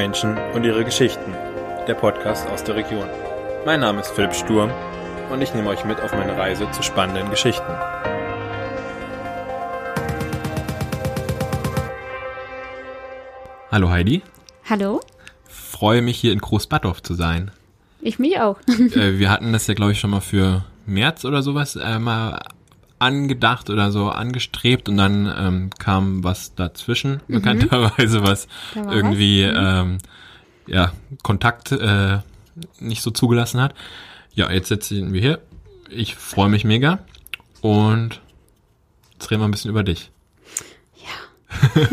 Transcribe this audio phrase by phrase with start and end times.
[0.00, 1.34] Menschen und ihre Geschichten.
[1.86, 3.06] Der Podcast aus der Region.
[3.66, 4.70] Mein Name ist Philipp Sturm
[5.30, 7.70] und ich nehme euch mit auf meine Reise zu spannenden Geschichten.
[13.70, 14.22] Hallo Heidi.
[14.70, 15.00] Hallo.
[15.44, 17.50] Freue mich hier in Großbadorf zu sein.
[18.00, 18.58] Ich mich auch.
[18.68, 22.40] äh, wir hatten das ja, glaube ich, schon mal für März oder sowas äh, mal
[23.00, 27.34] angedacht oder so angestrebt und dann ähm, kam was dazwischen, mhm.
[27.34, 29.54] bekannterweise, was irgendwie was?
[29.54, 29.58] Mhm.
[29.66, 29.98] Ähm,
[30.66, 30.92] ja,
[31.22, 32.18] Kontakt äh,
[32.78, 33.74] nicht so zugelassen hat.
[34.34, 35.40] Ja, jetzt sitzen wir hier.
[35.88, 37.00] Ich freue mich mega
[37.60, 38.20] und
[39.12, 40.10] jetzt reden wir ein bisschen über dich.
[41.02, 41.88] Ja.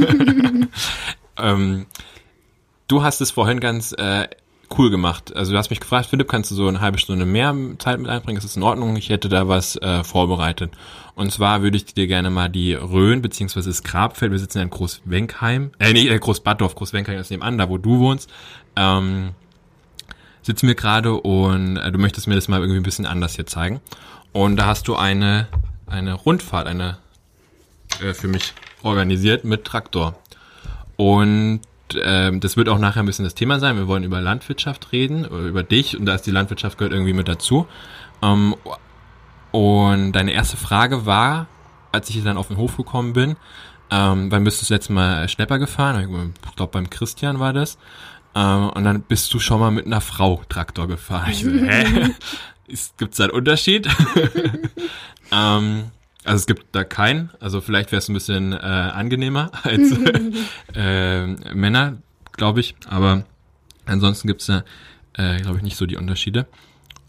[1.37, 1.87] ähm,
[2.87, 4.27] du hast es vorhin ganz äh,
[4.77, 5.35] cool gemacht.
[5.35, 8.09] Also du hast mich gefragt, Philipp, kannst du so eine halbe Stunde mehr Zeit mit
[8.09, 8.37] einbringen?
[8.37, 8.95] Ist das in Ordnung?
[8.95, 10.71] Ich hätte da was äh, vorbereitet.
[11.15, 14.69] Und zwar würde ich dir gerne mal die Rhön beziehungsweise das Grabfeld, wir sitzen in
[14.69, 18.29] Großwenkheim, äh nee, Großbaddorf, Großwenkheim ist nebenan, da wo du wohnst,
[18.75, 19.31] ähm,
[20.43, 23.47] sitzen wir gerade und äh, du möchtest mir das mal irgendwie ein bisschen anders hier
[23.47, 23.81] zeigen.
[24.31, 25.47] Und da hast du eine,
[25.87, 26.97] eine Rundfahrt, eine
[28.01, 28.53] äh, für mich
[28.83, 30.15] organisiert mit Traktor.
[30.97, 31.61] Und
[31.95, 33.77] ähm, das wird auch nachher ein bisschen das Thema sein.
[33.77, 37.27] Wir wollen über Landwirtschaft reden, über dich und da ist die Landwirtschaft gehört irgendwie mit
[37.27, 37.67] dazu.
[38.21, 38.55] Ähm,
[39.51, 41.47] und deine erste Frage war,
[41.91, 43.37] als ich hier dann auf den Hof gekommen bin,
[43.89, 46.33] ähm, wann bist du das letzte Mal Schnepper gefahren?
[46.45, 47.77] Ich glaube beim Christian war das.
[48.35, 51.31] Ähm, und dann bist du schon mal mit einer Frau Traktor gefahren.
[51.31, 52.13] Ich so, hä?
[52.97, 53.87] Gibt es da einen Unterschied?
[55.31, 55.85] ähm,
[56.27, 57.31] also es gibt da keinen.
[57.39, 59.91] Also vielleicht wäre es ein bisschen äh, angenehmer als
[60.75, 61.97] äh, Männer,
[62.33, 62.75] glaube ich.
[62.87, 63.23] Aber
[63.85, 64.63] ansonsten gibt es da,
[65.13, 66.47] äh, glaube ich, nicht so die Unterschiede.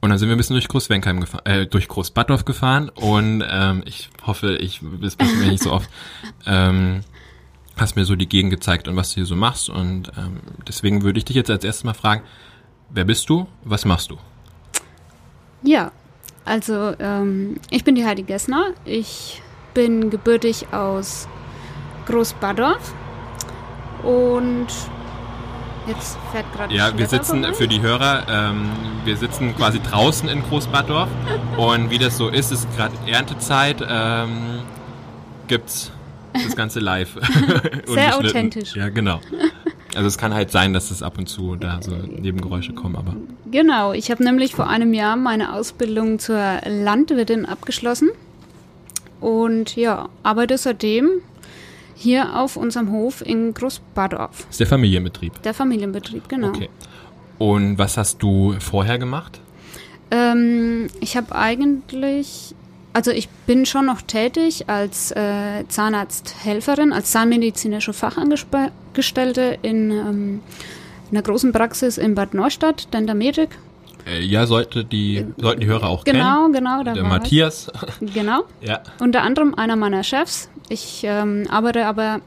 [0.00, 3.82] Und dann sind wir ein bisschen durch Großwenkheim gefahren, äh, durch Großbaddorf gefahren und ähm,
[3.84, 5.90] ich hoffe, ich das wissen wir nicht so oft,
[6.46, 7.00] ähm,
[7.76, 9.68] hast mir so die Gegend gezeigt und was du hier so machst.
[9.68, 12.22] Und ähm, deswegen würde ich dich jetzt als erstes mal fragen,
[12.90, 14.18] wer bist du, was machst du?
[15.64, 15.90] Ja,
[16.48, 18.72] also ähm, ich bin die Heidi Gessner.
[18.84, 19.42] Ich
[19.74, 21.28] bin gebürtig aus
[22.06, 22.94] Großbadorf
[24.02, 24.66] und
[25.86, 27.52] jetzt fährt gerade Ja, wir sitzen vorbei.
[27.54, 28.70] für die Hörer, ähm,
[29.04, 31.08] wir sitzen quasi draußen in Großbadorf
[31.56, 34.60] und wie das so ist, ist gerade Erntezeit, ähm,
[35.46, 35.92] gibt's
[36.32, 37.16] das Ganze live.
[37.86, 38.74] Sehr authentisch.
[38.74, 39.20] Ja, genau.
[39.94, 43.16] Also es kann halt sein, dass es ab und zu da so Nebengeräusche kommen, aber.
[43.50, 48.10] Genau, ich habe nämlich vor einem Jahr meine Ausbildung zur Landwirtin abgeschlossen
[49.20, 51.22] und ja, arbeite seitdem
[51.94, 54.36] hier auf unserem Hof in Großbadorf.
[54.36, 55.42] Das ist der Familienbetrieb.
[55.42, 56.48] Der Familienbetrieb, genau.
[56.48, 56.68] Okay.
[57.38, 59.40] Und was hast du vorher gemacht?
[60.10, 62.54] Ähm, ich habe eigentlich
[62.98, 70.40] also ich bin schon noch tätig als äh, Zahnarzthelferin, als zahnmedizinische Fachangestellte in, ähm,
[71.08, 73.50] in einer großen Praxis in Bad Neustadt, Dendermedik.
[74.04, 76.54] Äh, ja, sollte die, sollten die Hörer auch genau, kennen.
[76.54, 76.94] Genau, genau.
[76.94, 77.70] Der Matthias.
[78.00, 78.14] Ich.
[78.14, 78.42] Genau.
[78.62, 78.80] ja.
[78.98, 80.50] Unter anderem einer meiner Chefs.
[80.68, 82.20] Ich ähm, arbeite aber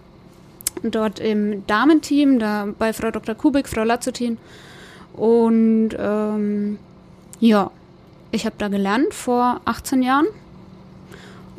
[0.83, 3.35] dort im Damenteam, da bei Frau Dr.
[3.35, 4.37] Kubik, Frau Lazzutin.
[5.11, 6.79] Und ähm,
[7.41, 7.71] ja,
[8.31, 10.27] ich habe da gelernt vor 18 Jahren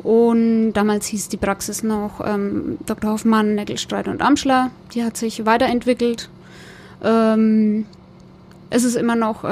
[0.03, 3.11] und damals hieß die Praxis noch ähm, Dr.
[3.11, 4.69] Hoffmann, Neckelstreit und Amschler.
[4.93, 6.29] Die hat sich weiterentwickelt.
[7.03, 7.85] Ähm,
[8.69, 9.47] es ist immer noch äh,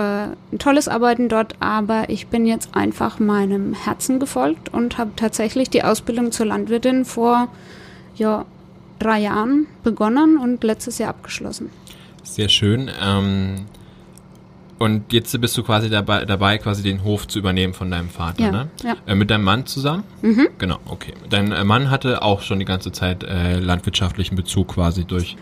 [0.52, 5.70] ein tolles Arbeiten dort, aber ich bin jetzt einfach meinem Herzen gefolgt und habe tatsächlich
[5.70, 7.48] die Ausbildung zur Landwirtin vor
[8.16, 8.46] ja,
[9.00, 11.70] drei Jahren begonnen und letztes Jahr abgeschlossen.
[12.24, 12.90] Sehr schön.
[13.02, 13.68] Ähm
[14.82, 18.42] und jetzt bist du quasi dabei, dabei, quasi den Hof zu übernehmen von deinem Vater,
[18.42, 18.68] ja, ne?
[18.84, 18.96] Ja.
[19.06, 20.04] Äh, mit deinem Mann zusammen?
[20.24, 20.48] Mhm.
[20.58, 21.14] Genau, okay.
[21.30, 25.38] Dein äh, Mann hatte auch schon die ganze Zeit äh, landwirtschaftlichen Bezug quasi durch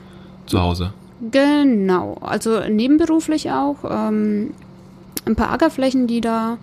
[0.45, 0.91] zu Hause.
[1.31, 3.77] Genau, also nebenberuflich auch.
[3.89, 4.51] Ähm,
[5.25, 6.57] ein paar Ackerflächen, die da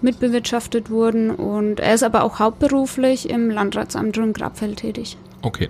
[0.00, 5.18] mitbewirtschaftet wurden und er ist aber auch hauptberuflich im Landratsamt Grabfeld tätig.
[5.42, 5.68] Okay.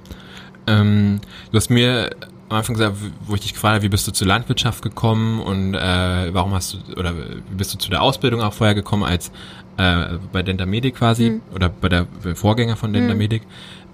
[0.69, 2.11] Ähm, du hast mir
[2.49, 2.97] am Anfang gesagt,
[3.27, 6.75] wo ich dich gefragt habe, wie bist du zur Landwirtschaft gekommen und äh, warum hast
[6.75, 9.31] du, oder wie bist du zu der Ausbildung auch vorher gekommen als
[9.77, 11.43] äh, bei Dentamedic quasi mhm.
[11.55, 13.43] oder bei der Vorgänger von Dentamedic.
[13.43, 13.49] Mhm.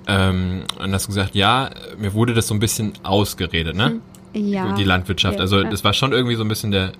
[0.06, 4.00] Ähm, und hast du gesagt, ja, mir wurde das so ein bisschen ausgeredet, ne?
[4.32, 4.75] Ja.
[4.75, 5.37] Die Landwirtschaft.
[5.37, 6.93] Ja, also das war schon irgendwie so ein bisschen der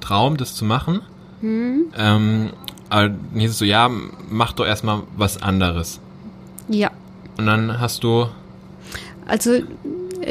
[0.00, 1.00] Traum, das zu machen.
[1.40, 1.86] Mhm.
[1.96, 2.50] Ähm,
[2.88, 3.90] aber dann hieß es so, ja,
[4.30, 6.00] mach doch erstmal was anderes.
[6.68, 6.90] Ja.
[7.36, 8.26] Und dann hast du.
[9.26, 9.60] Also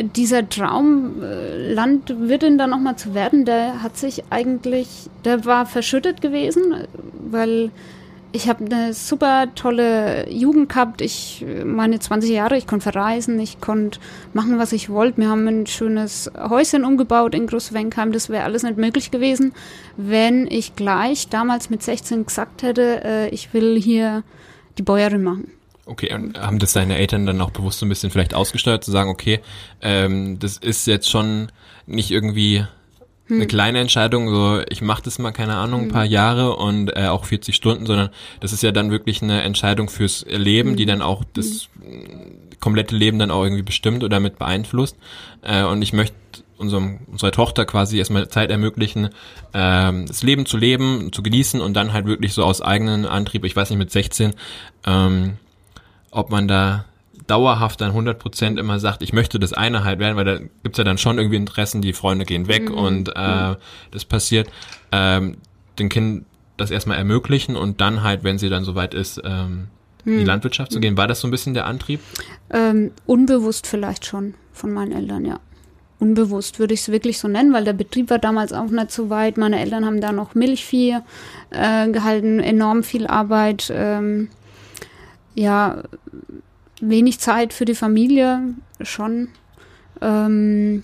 [0.04, 6.88] dieser Traum, Landwirtin da nochmal zu werden, der hat sich eigentlich, der war verschüttet gewesen,
[7.30, 7.72] weil
[8.36, 11.02] ich habe eine super tolle Jugend gehabt.
[11.02, 14.00] Ich meine 20 Jahre, ich konnte verreisen, ich konnte
[14.34, 15.22] machen, was ich wollte.
[15.22, 18.12] Wir haben ein schönes Häuschen umgebaut in Großwenkheim.
[18.12, 19.54] Das wäre alles nicht möglich gewesen,
[19.96, 24.24] wenn ich gleich damals mit 16 gesagt hätte, äh, ich will hier
[24.78, 25.55] die Bäuerin machen.
[25.88, 28.92] Okay, und haben das deine Eltern dann auch bewusst so ein bisschen vielleicht ausgesteuert, zu
[28.92, 29.40] sagen, okay,
[29.82, 31.52] ähm, das ist jetzt schon
[31.86, 32.66] nicht irgendwie
[33.28, 33.36] hm.
[33.36, 35.92] eine kleine Entscheidung, so ich mache das mal, keine Ahnung, ein hm.
[35.92, 38.10] paar Jahre und äh, auch 40 Stunden, sondern
[38.40, 40.76] das ist ja dann wirklich eine Entscheidung fürs Leben, hm.
[40.76, 42.60] die dann auch das hm.
[42.60, 44.98] komplette Leben dann auch irgendwie bestimmt oder mit beeinflusst.
[45.44, 46.16] Äh, und ich möchte
[46.58, 49.10] unserem, unserer Tochter quasi erstmal Zeit ermöglichen,
[49.54, 53.46] ähm, das Leben zu leben, zu genießen und dann halt wirklich so aus eigenen Antrieb,
[53.46, 54.34] ich weiß nicht, mit 16,
[54.88, 55.38] ähm,
[56.16, 56.86] ob man da
[57.28, 60.84] dauerhaft dann 100% immer sagt, ich möchte das eine halt werden, weil da gibt's ja
[60.84, 62.76] dann schon irgendwie Interessen, die Freunde gehen weg mhm.
[62.76, 63.56] und äh, mhm.
[63.92, 64.50] das passiert,
[64.92, 65.38] ähm,
[65.80, 66.26] den Kindern
[66.58, 69.68] das erstmal ermöglichen und dann halt, wenn sie dann soweit ist, ähm,
[70.06, 70.14] mhm.
[70.14, 70.98] in die Landwirtschaft zu gehen.
[70.98, 72.00] War das so ein bisschen der Antrieb?
[72.50, 75.40] Ähm, unbewusst vielleicht schon von meinen Eltern, ja.
[76.00, 79.10] Unbewusst würde ich es wirklich so nennen, weil der Betrieb war damals auch nicht so
[79.10, 79.38] weit.
[79.38, 80.98] Meine Eltern haben da noch Milchvieh
[81.52, 83.72] äh, gehalten, enorm viel Arbeit.
[83.74, 84.30] Ähm,
[85.36, 85.84] ja,
[86.82, 88.42] wenig Zeit für die Familie
[88.82, 89.30] schon.
[90.02, 90.84] Ähm,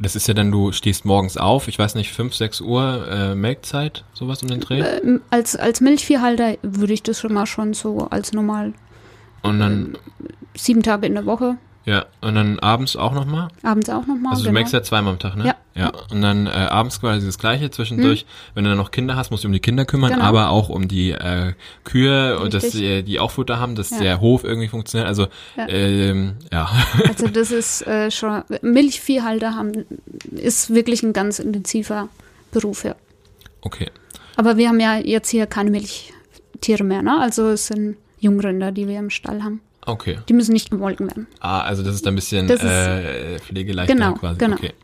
[0.00, 3.34] das ist ja dann, du stehst morgens auf, ich weiß nicht, 5, 6 Uhr äh,
[3.34, 4.80] Melkzeit, sowas um den Dreh?
[4.80, 8.74] Äh, als, als Milchviehhalter würde ich das schon mal schon so als normal.
[9.42, 9.94] Und dann.
[9.94, 11.56] Äh, sieben Tage in der Woche.
[11.88, 13.48] Ja, und dann abends auch nochmal?
[13.62, 14.32] Abends auch nochmal.
[14.32, 14.58] Also du genau.
[14.58, 15.46] merkst ja zweimal am Tag, ne?
[15.46, 15.54] Ja.
[15.74, 18.20] Ja, und dann äh, abends quasi das Gleiche zwischendurch.
[18.20, 18.26] Hm.
[18.54, 20.22] Wenn du dann noch Kinder hast, musst du um die Kinder kümmern, genau.
[20.22, 21.54] aber auch um die äh,
[21.84, 22.44] Kühe Richtig.
[22.44, 24.00] und dass die, die auch Futter haben, dass ja.
[24.00, 25.08] der Hof irgendwie funktioniert.
[25.08, 25.66] Also, ja.
[25.68, 26.68] Ähm, ja.
[27.08, 29.86] Also das ist äh, schon, Milchviehhalter haben,
[30.32, 32.10] ist wirklich ein ganz intensiver
[32.50, 32.96] Beruf, ja.
[33.62, 33.90] Okay.
[34.36, 37.18] Aber wir haben ja jetzt hier keine Milchtiere mehr, ne?
[37.18, 39.62] Also es sind Jungrinder, die wir im Stall haben.
[39.88, 40.18] Okay.
[40.28, 41.26] Die müssen nicht gemolken werden.
[41.40, 44.38] Ah, also das ist ein bisschen äh, pflegeleichter genau, quasi.
[44.38, 44.56] Genau.
[44.56, 44.74] Okay.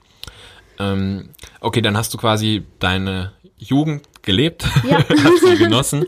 [0.79, 1.29] Ähm,
[1.61, 4.99] okay, dann hast du quasi deine Jugend gelebt, ja.
[5.09, 6.07] hast sie genossen.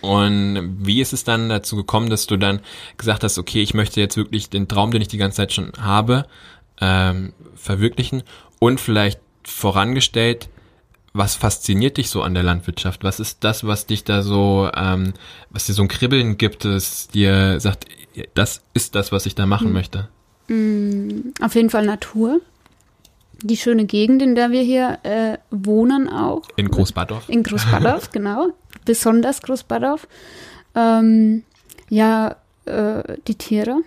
[0.00, 2.60] Und wie ist es dann dazu gekommen, dass du dann
[2.96, 5.72] gesagt hast, okay, ich möchte jetzt wirklich den Traum, den ich die ganze Zeit schon
[5.78, 6.26] habe,
[6.80, 8.22] ähm, verwirklichen
[8.58, 10.48] und vielleicht vorangestellt,
[11.18, 13.04] was fasziniert dich so an der Landwirtschaft?
[13.04, 15.12] Was ist das, was dich da so, ähm,
[15.50, 17.86] was dir so ein Kribbeln gibt, das dir sagt,
[18.34, 19.72] das ist das, was ich da machen mhm.
[19.74, 20.08] möchte?
[20.46, 22.40] Mm, auf jeden Fall Natur.
[23.42, 26.42] Die schöne Gegend, in der wir hier äh, wohnen auch.
[26.56, 27.28] In Großbadorf.
[27.28, 28.48] In Großbadorf, genau.
[28.84, 30.08] Besonders Großbadorf.
[30.74, 31.44] Ähm,
[31.88, 33.78] ja, äh, die Tiere,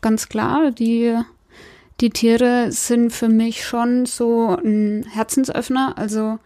[0.00, 0.70] ganz klar.
[0.70, 1.16] Die,
[2.00, 5.94] die Tiere sind für mich schon so ein Herzensöffner.
[5.96, 6.38] Also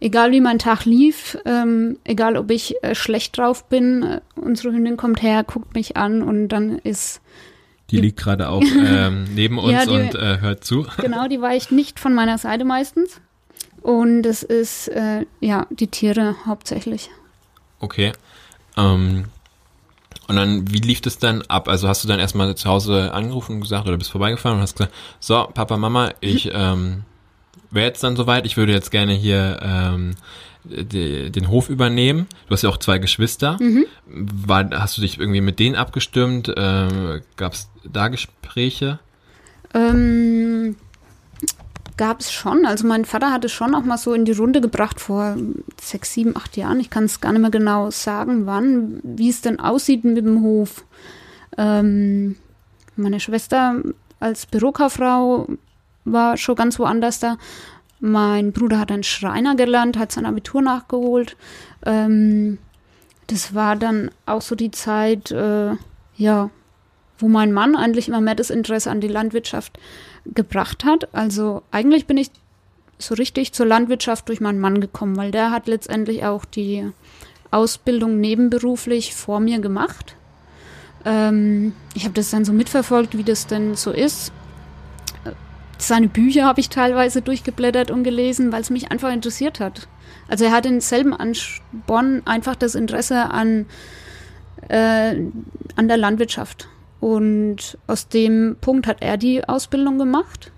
[0.00, 4.72] egal wie mein Tag lief, ähm, egal ob ich äh, schlecht drauf bin, äh, unsere
[4.72, 7.20] Hündin kommt her, guckt mich an und dann ist
[7.90, 10.86] die, die liegt gerade auch ähm, neben uns ja, die, und äh, hört zu.
[10.98, 13.20] Genau, die weicht nicht von meiner Seite meistens.
[13.80, 17.10] Und es ist äh, ja die Tiere hauptsächlich.
[17.80, 18.12] Okay.
[18.76, 19.26] Ähm,
[20.26, 21.68] und dann, wie lief das dann ab?
[21.68, 24.76] Also hast du dann erstmal zu Hause angerufen und gesagt, oder bist vorbeigefahren und hast
[24.76, 27.04] gesagt, so, Papa, Mama, ich ähm,
[27.70, 30.14] wäre jetzt dann soweit, ich würde jetzt gerne hier ähm,
[30.64, 32.26] die, den Hof übernehmen.
[32.46, 33.56] Du hast ja auch zwei Geschwister.
[33.60, 33.86] Mhm.
[34.06, 36.52] War, hast du dich irgendwie mit denen abgestimmt?
[36.56, 38.98] Ähm, Gab es da Gespräche?
[39.74, 40.76] Ähm,
[41.96, 42.64] Gab es schon.
[42.66, 45.36] Also mein Vater hat es schon auch mal so in die Runde gebracht vor
[45.80, 46.80] sechs, sieben, acht Jahren.
[46.80, 50.42] Ich kann es gar nicht mehr genau sagen, wann, wie es denn aussieht mit dem
[50.42, 50.84] Hof.
[51.56, 52.36] Ähm,
[52.96, 53.82] meine Schwester
[54.20, 55.48] als Bürokauffrau
[56.12, 57.36] war schon ganz woanders da.
[58.00, 61.36] Mein Bruder hat einen Schreiner gelernt, hat sein Abitur nachgeholt.
[61.84, 62.58] Ähm,
[63.26, 65.72] das war dann auch so die Zeit, äh,
[66.16, 66.50] ja,
[67.18, 69.78] wo mein Mann eigentlich immer mehr das Interesse an die Landwirtschaft
[70.24, 71.12] gebracht hat.
[71.12, 72.30] Also eigentlich bin ich
[72.98, 76.90] so richtig zur Landwirtschaft durch meinen Mann gekommen, weil der hat letztendlich auch die
[77.50, 80.16] Ausbildung nebenberuflich vor mir gemacht.
[81.04, 84.32] Ähm, ich habe das dann so mitverfolgt, wie das denn so ist.
[85.78, 89.88] Seine Bücher habe ich teilweise durchgeblättert und gelesen, weil es mich einfach interessiert hat.
[90.26, 93.66] Also er hat denselben Ansporn, einfach das Interesse an,
[94.68, 95.14] äh,
[95.76, 96.68] an der Landwirtschaft.
[97.00, 100.50] Und aus dem Punkt hat er die Ausbildung gemacht.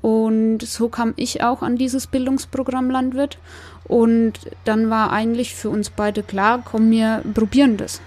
[0.00, 3.38] Und so kam ich auch an dieses Bildungsprogramm Landwirt.
[3.84, 4.34] Und
[4.64, 8.00] dann war eigentlich für uns beide klar, komm, wir probieren das.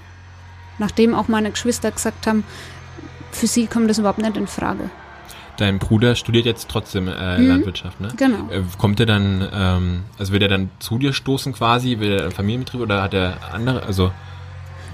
[0.79, 2.43] Nachdem auch meine Geschwister gesagt haben,
[3.31, 4.89] für sie kommt das überhaupt nicht in Frage.
[5.59, 7.47] Dein Bruder studiert jetzt trotzdem äh, mhm.
[7.49, 8.07] Landwirtschaft, ne?
[8.15, 8.49] Genau.
[8.49, 12.21] Äh, kommt er dann, ähm, also wird er dann zu dir stoßen quasi, will er
[12.23, 14.11] einen Familienbetrieb oder hat er andere, also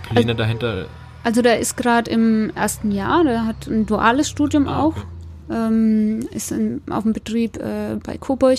[0.09, 0.85] Pläne also, dahinter?
[1.23, 5.01] Also der ist gerade im ersten Jahr, der hat ein duales Studium ah, okay.
[5.49, 8.57] auch, ähm, ist in, auf dem Betrieb äh, bei Coburg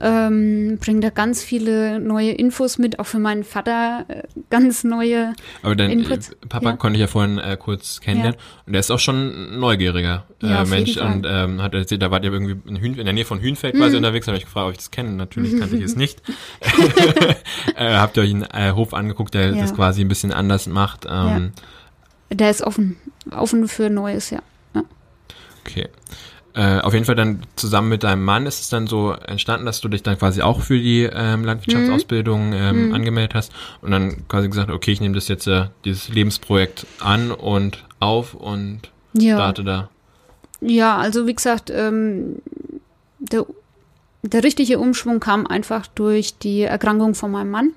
[0.00, 5.34] ähm, bringt da ganz viele neue Infos mit, auch für meinen Vater äh, ganz neue
[5.62, 6.34] Aber dein Inputs.
[6.48, 6.76] Papa ja.
[6.76, 8.62] konnte ich ja vorhin äh, kurz kennenlernen ja.
[8.66, 12.24] und der ist auch schon neugieriger äh, ja, Mensch und ähm, hat erzählt, da wart
[12.24, 13.98] ihr irgendwie in, Hün in der Nähe von Hünfeld quasi mhm.
[13.98, 15.10] unterwegs, habe ich gefragt, ob ich das kenne.
[15.10, 16.22] Natürlich kannte ich es nicht.
[17.76, 21.06] äh, habt ihr euch einen äh, Hof angeguckt, der das quasi ein bisschen anders macht?
[21.08, 21.52] Ähm,
[22.30, 22.96] Der ist offen,
[23.30, 24.40] offen für Neues, ja.
[25.66, 25.88] Okay.
[26.54, 29.80] Äh, auf jeden Fall dann zusammen mit deinem Mann ist es dann so entstanden, dass
[29.80, 32.94] du dich dann quasi auch für die ähm, Landwirtschaftsausbildung ähm, mhm.
[32.94, 33.52] angemeldet hast
[33.82, 38.34] und dann quasi gesagt, okay, ich nehme das jetzt äh, dieses Lebensprojekt an und auf
[38.34, 38.80] und
[39.12, 39.36] ja.
[39.36, 39.90] starte da.
[40.60, 42.36] Ja, also wie gesagt, ähm,
[43.18, 43.46] der,
[44.22, 47.70] der richtige Umschwung kam einfach durch die Erkrankung von meinem Mann.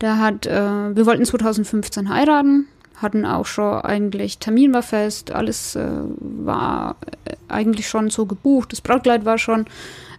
[0.00, 2.66] Der hat, äh, wir wollten 2015 heiraten,
[3.00, 5.88] hatten auch schon eigentlich Termin war fest, alles äh,
[6.18, 9.66] war äh, eigentlich schon so gebucht, das Brautkleid war schon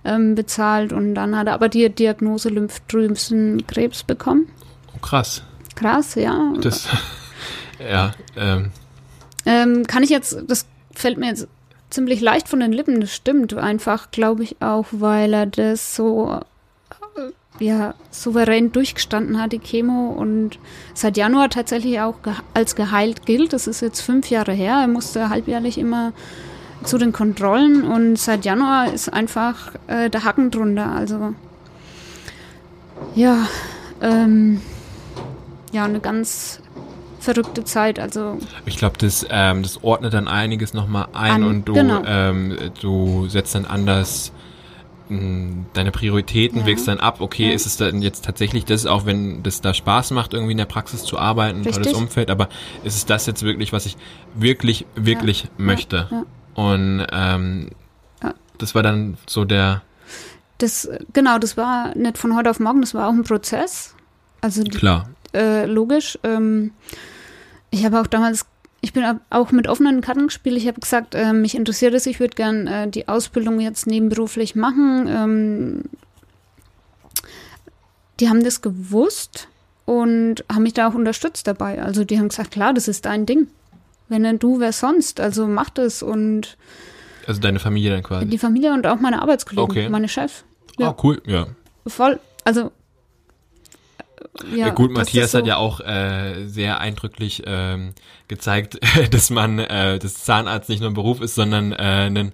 [0.05, 4.47] ähm, bezahlt und dann hat er aber die Diagnose Lymphdrüsenkrebs bekommen.
[4.95, 5.43] Oh, krass.
[5.75, 6.53] Krass, ja.
[6.61, 6.87] Das,
[7.79, 8.11] ja.
[8.35, 8.71] Ähm.
[9.45, 11.47] Ähm, kann ich jetzt, das fällt mir jetzt
[11.89, 16.39] ziemlich leicht von den Lippen, das stimmt einfach, glaube ich auch, weil er das so
[17.59, 20.57] ja, souverän durchgestanden hat, die Chemo, und
[20.93, 23.53] seit Januar tatsächlich auch ge als geheilt gilt.
[23.53, 24.77] Das ist jetzt fünf Jahre her.
[24.81, 26.13] Er musste halbjährlich immer
[26.83, 30.91] zu den Kontrollen und seit Januar ist einfach äh, der Haken drunter.
[30.91, 31.33] Also
[33.15, 33.47] ja,
[34.01, 34.61] ähm,
[35.71, 36.61] ja, eine ganz
[37.19, 37.99] verrückte Zeit.
[37.99, 42.01] Also ich glaube, das, ähm, das ordnet dann einiges nochmal ein an, und du, genau.
[42.05, 44.31] ähm, du setzt dann anders
[45.73, 46.65] deine Prioritäten ja.
[46.67, 47.53] wächst dann ab, okay, ja.
[47.53, 50.65] ist es dann jetzt tatsächlich das, auch wenn das da Spaß macht, irgendwie in der
[50.65, 52.47] Praxis zu arbeiten, ein tolles Umfeld, aber
[52.83, 53.97] ist es das jetzt wirklich, was ich
[54.35, 55.49] wirklich, wirklich ja.
[55.57, 56.25] möchte?
[56.53, 57.69] Und ähm,
[58.59, 59.81] das war dann so der.
[60.59, 63.95] Das, genau, das war nicht von heute auf morgen, das war auch ein Prozess.
[64.41, 65.09] Also Klar.
[65.33, 66.19] Äh, logisch.
[66.23, 66.71] Ähm,
[67.71, 68.45] ich habe auch damals
[68.81, 70.57] ich bin auch mit offenen Karten gespielt.
[70.57, 74.55] Ich habe gesagt, äh, mich interessiert es, ich würde gern äh, die Ausbildung jetzt nebenberuflich
[74.55, 75.07] machen.
[75.07, 75.83] Ähm,
[78.19, 79.47] die haben das gewusst
[79.85, 81.81] und haben mich da auch unterstützt dabei.
[81.81, 83.47] Also die haben gesagt, klar, das ist dein Ding.
[84.07, 85.19] Wenn denn du, wer sonst?
[85.19, 86.57] Also mach das und
[87.27, 88.25] also deine Familie dann quasi?
[88.25, 89.89] Die Familie und auch meine Arbeitskollegen, okay.
[89.89, 90.43] meine Chefs.
[90.79, 90.89] Ja.
[90.89, 91.47] Ah, cool, ja.
[91.85, 92.71] Voll, also
[94.51, 97.93] ja, ja, gut, Matthias so hat ja auch äh, sehr eindrücklich ähm,
[98.27, 98.79] gezeigt,
[99.11, 102.31] dass man, äh, das Zahnarzt nicht nur ein Beruf ist, sondern äh, ein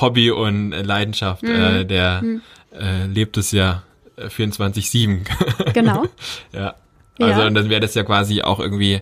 [0.00, 1.42] Hobby und Leidenschaft.
[1.42, 1.50] Mhm.
[1.50, 2.42] Äh, der mhm.
[2.78, 3.82] äh, lebt es ja
[4.18, 5.26] 24-7.
[5.66, 6.04] Äh, genau.
[6.52, 6.74] ja.
[7.20, 7.46] Also ja.
[7.48, 9.00] und dann wäre das ja quasi auch irgendwie,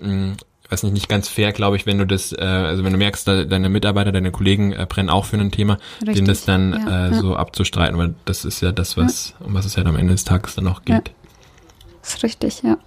[0.00, 0.36] mh, hm,
[0.70, 3.26] weiß nicht, nicht ganz fair, glaube ich, wenn du das, äh, also wenn du merkst,
[3.26, 6.14] deine Mitarbeiter, deine Kollegen äh, brennen auch für ein Thema, Richtig.
[6.14, 7.20] denen das dann ja, äh, ja.
[7.20, 10.24] so abzustreiten, weil das ist ja das, was, um was es ja am Ende des
[10.24, 11.10] Tages dann auch geht.
[12.02, 12.78] Das ist richtig, ja.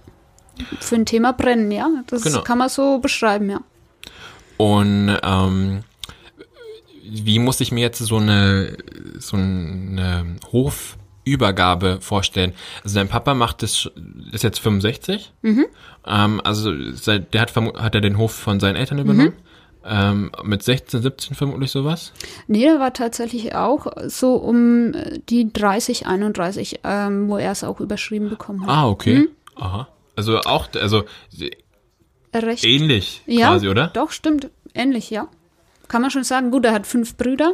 [0.80, 1.88] Für ein Thema brennen, ja.
[2.06, 2.42] Das genau.
[2.42, 3.60] kann man so beschreiben, ja.
[4.56, 5.82] Und ähm,
[7.02, 8.76] wie muss ich mir jetzt so eine
[9.18, 12.54] so eine Hofübergabe vorstellen?
[12.82, 13.90] Also dein Papa macht das
[14.32, 15.32] ist jetzt 65.
[15.42, 15.66] Mhm.
[16.06, 19.34] Ähm, also der hat hat er den Hof von seinen Eltern übernommen.
[19.36, 19.43] Mhm.
[19.86, 22.12] Ähm, mit 16, 17 vermutlich sowas?
[22.46, 24.92] Nee, er war tatsächlich auch so um
[25.28, 28.70] die 30, 31, ähm, wo er es auch überschrieben bekommen hat.
[28.70, 29.18] Ah, okay.
[29.18, 29.28] Mhm.
[29.56, 29.88] Aha.
[30.16, 31.04] Also auch, also
[32.34, 32.64] Recht.
[32.64, 33.88] ähnlich ja, quasi, oder?
[33.88, 34.50] Doch, stimmt.
[34.74, 35.28] Ähnlich, ja.
[35.88, 36.50] Kann man schon sagen.
[36.50, 37.52] Gut, er hat fünf Brüder.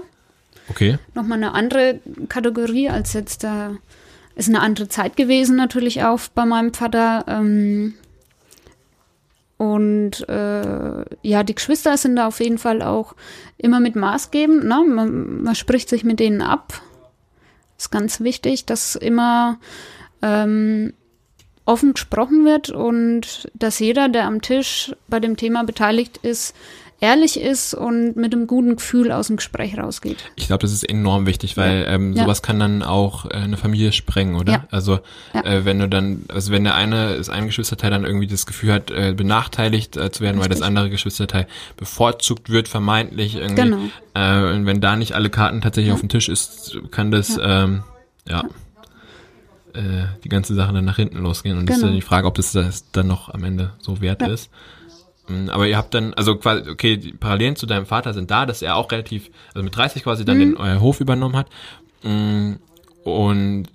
[0.69, 0.99] Okay.
[1.15, 3.73] Nochmal eine andere Kategorie als jetzt da.
[4.37, 7.25] Ist eine andere Zeit gewesen natürlich auch bei meinem Vater.
[7.27, 7.95] Ähm,
[9.61, 13.15] und äh, ja, die Geschwister sind da auf jeden Fall auch
[13.59, 14.65] immer mit maßgebend.
[14.65, 14.83] Ne?
[14.89, 16.81] Man, man spricht sich mit denen ab.
[17.77, 19.59] Ist ganz wichtig, dass immer
[20.23, 20.95] ähm,
[21.67, 26.57] offen gesprochen wird und dass jeder, der am Tisch bei dem Thema beteiligt ist,
[27.01, 30.19] ehrlich ist und mit einem guten Gefühl aus dem Gespräch rausgeht.
[30.37, 31.89] Ich glaube, das ist enorm wichtig, weil ja.
[31.89, 32.47] ähm, sowas ja.
[32.47, 34.53] kann dann auch äh, eine Familie sprengen, oder?
[34.53, 34.65] Ja.
[34.71, 35.01] Also
[35.33, 38.73] äh, wenn du dann, also wenn der eine, das eine Geschwisterteil dann irgendwie das Gefühl
[38.73, 40.51] hat, äh, benachteiligt äh, zu werden, Richtig.
[40.51, 43.63] weil das andere Geschwisterteil bevorzugt wird, vermeintlich irgendwie.
[43.63, 43.79] Genau.
[44.15, 47.83] Äh, und wenn da nicht alle Karten tatsächlich auf dem Tisch ist, kann das ähm,
[48.29, 48.45] ja.
[49.73, 51.57] Äh, die ganze Sache dann nach hinten losgehen.
[51.57, 51.69] Und genau.
[51.69, 52.01] das ist dann genau.
[52.01, 54.51] die Frage, ob das, das dann noch am Ende so wert ist.
[55.31, 58.47] Hm, aber ihr habt dann, also quasi, okay, die Parallelen zu deinem Vater sind da,
[58.47, 60.41] dass er auch relativ, also mit 30 quasi dann mhm.
[60.41, 61.47] den euer Hof übernommen hat.
[62.03, 62.59] Hm,
[63.05, 63.67] und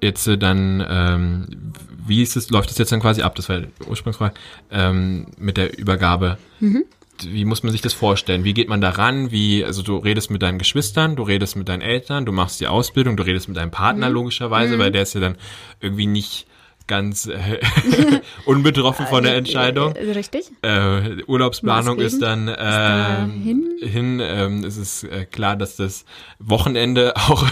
[0.00, 1.72] jetzt äh, dann, ähm,
[2.06, 3.34] wie ist es, läuft es jetzt dann quasi ab?
[3.34, 4.34] Das war die Ursprungsfrage,
[4.70, 6.38] ähm, mit der Übergabe.
[6.60, 6.84] Mhm.
[7.24, 8.42] Wie muss man sich das vorstellen?
[8.42, 9.30] Wie geht man da ran?
[9.30, 12.66] Wie, also du redest mit deinen Geschwistern, du redest mit deinen Eltern, du machst die
[12.66, 14.14] Ausbildung, du redest mit deinem Partner Mhm.
[14.14, 15.36] logischerweise, weil der ist ja dann
[15.80, 16.46] irgendwie nicht
[16.86, 17.60] ganz äh,
[18.44, 19.94] unbetroffen von der Entscheidung.
[19.94, 20.50] Äh, richtig.
[20.62, 23.70] Äh, Urlaubsplanung ist dann äh, dahin.
[23.80, 24.20] hin.
[24.22, 26.04] Ähm, es ist äh, klar, dass das
[26.38, 27.46] Wochenende auch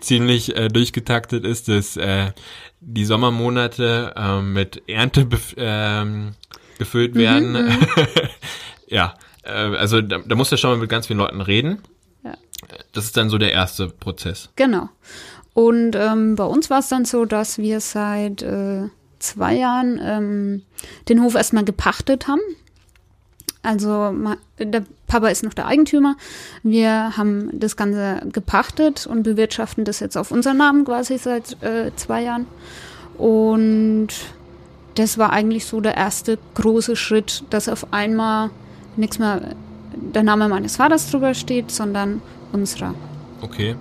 [0.00, 2.32] ziemlich äh, durchgetaktet ist, dass äh,
[2.80, 6.34] die Sommermonate äh, mit Ernte ähm,
[6.78, 7.78] gefüllt werden.
[8.88, 11.78] ja, äh, also da, da musst du schon mal mit ganz vielen Leuten reden.
[12.24, 12.34] Ja.
[12.92, 14.50] Das ist dann so der erste Prozess.
[14.56, 14.88] Genau.
[15.54, 18.88] Und ähm, bei uns war es dann so, dass wir seit äh,
[19.20, 20.62] zwei Jahren ähm,
[21.08, 22.40] den Hof erstmal gepachtet haben.
[23.62, 24.14] Also
[24.58, 26.16] der Papa ist noch der Eigentümer.
[26.62, 31.90] Wir haben das Ganze gepachtet und bewirtschaften das jetzt auf unseren Namen quasi seit äh,
[31.96, 32.46] zwei Jahren.
[33.16, 34.08] Und
[34.96, 38.50] das war eigentlich so der erste große Schritt, dass auf einmal
[38.96, 39.40] nichts mehr
[39.94, 42.20] der Name meines Vaters drüber steht, sondern
[42.52, 42.94] unserer.
[43.40, 43.76] Okay.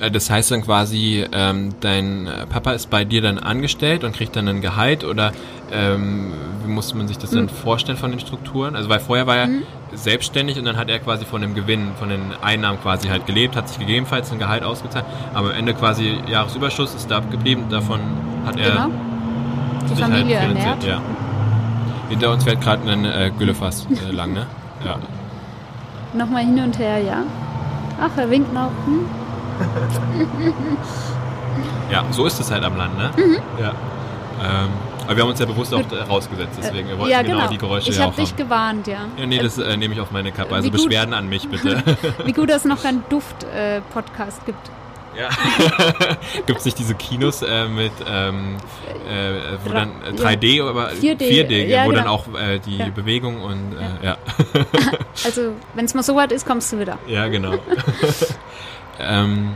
[0.00, 4.14] Äh, Das heißt dann quasi, ähm, dein äh, Papa ist bei dir dann angestellt und
[4.14, 5.32] kriegt dann ein Gehalt oder
[5.72, 6.32] ähm,
[6.64, 8.74] wie muss man sich das dann vorstellen von den Strukturen?
[8.76, 9.48] Also weil vorher war er
[9.92, 13.54] selbstständig und dann hat er quasi von dem Gewinn, von den Einnahmen quasi halt gelebt,
[13.56, 18.00] hat sich gegebenenfalls ein Gehalt ausgezahlt, aber am Ende quasi Jahresüberschuss ist da geblieben, davon
[18.46, 18.88] hat er Genau.
[19.90, 20.84] Die Familie halt finanziert.
[20.84, 20.84] ernährt.
[20.84, 21.02] Ja.
[22.08, 24.46] Hinter uns fährt gerade ein äh, Güllefass äh, lang, ne?
[24.84, 24.96] Ja.
[26.18, 27.22] Nochmal hin und her, ja.
[28.00, 28.70] Ach, er winkt noch.
[28.86, 29.04] Hm?
[31.90, 33.10] Ja, so ist es halt am Land, ne?
[33.16, 33.38] Mhm.
[33.60, 33.68] Ja.
[34.42, 34.68] Ähm,
[35.04, 37.50] aber wir haben uns ja bewusst auch äh, rausgesetzt, deswegen wir wollten ja, genau, genau.
[37.50, 39.06] die Geräusche ich ja habe dich gewarnt, ja.
[39.18, 40.54] Ja, nee, das äh, nehme ich auf meine Kappe.
[40.54, 40.86] Also Wie gut.
[40.88, 41.82] Beschwerden an mich bitte.
[42.24, 44.70] Wie gut, dass es noch keinen Duft-Podcast gibt.
[45.16, 45.28] ja.
[46.46, 48.56] Gibt es nicht diese Kinos äh, mit ähm,
[49.08, 52.14] äh, wo dann äh, 3D, aber 4D, 4D, ja, wo dann genau.
[52.14, 52.88] auch äh, die Ja.
[52.88, 54.16] Bewegung und äh, ja.
[55.24, 56.98] Also, wenn es mal so weit ist, kommst du wieder.
[57.06, 57.54] Ja, genau.
[59.00, 59.54] Ähm,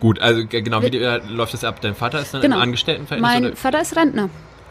[0.00, 1.80] gut, also genau, wie äh, läuft das ab?
[1.80, 2.56] Dein Vater ist dann Genau.
[2.56, 3.32] im Angestelltenverhältnis?
[3.32, 3.56] Mein oder?
[3.56, 4.30] Vater ist Rentner.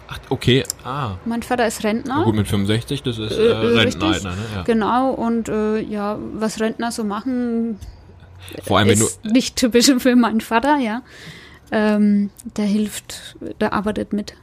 [0.09, 1.15] Ach, okay, ah.
[1.25, 2.15] Mein Vater ist Rentner.
[2.19, 4.23] Na gut, mit 65, das ist äh, Äh, äh, Rentenalter, richtig.
[4.23, 4.55] ne?
[4.55, 4.63] Ja.
[4.63, 7.77] Genau, und äh, ja, was Rentner so machen,
[8.63, 11.01] Vor allem, wenn du, ist nicht typisch für meinen Vater, ja.
[11.71, 14.35] Ähm, der hilft, der arbeitet mit.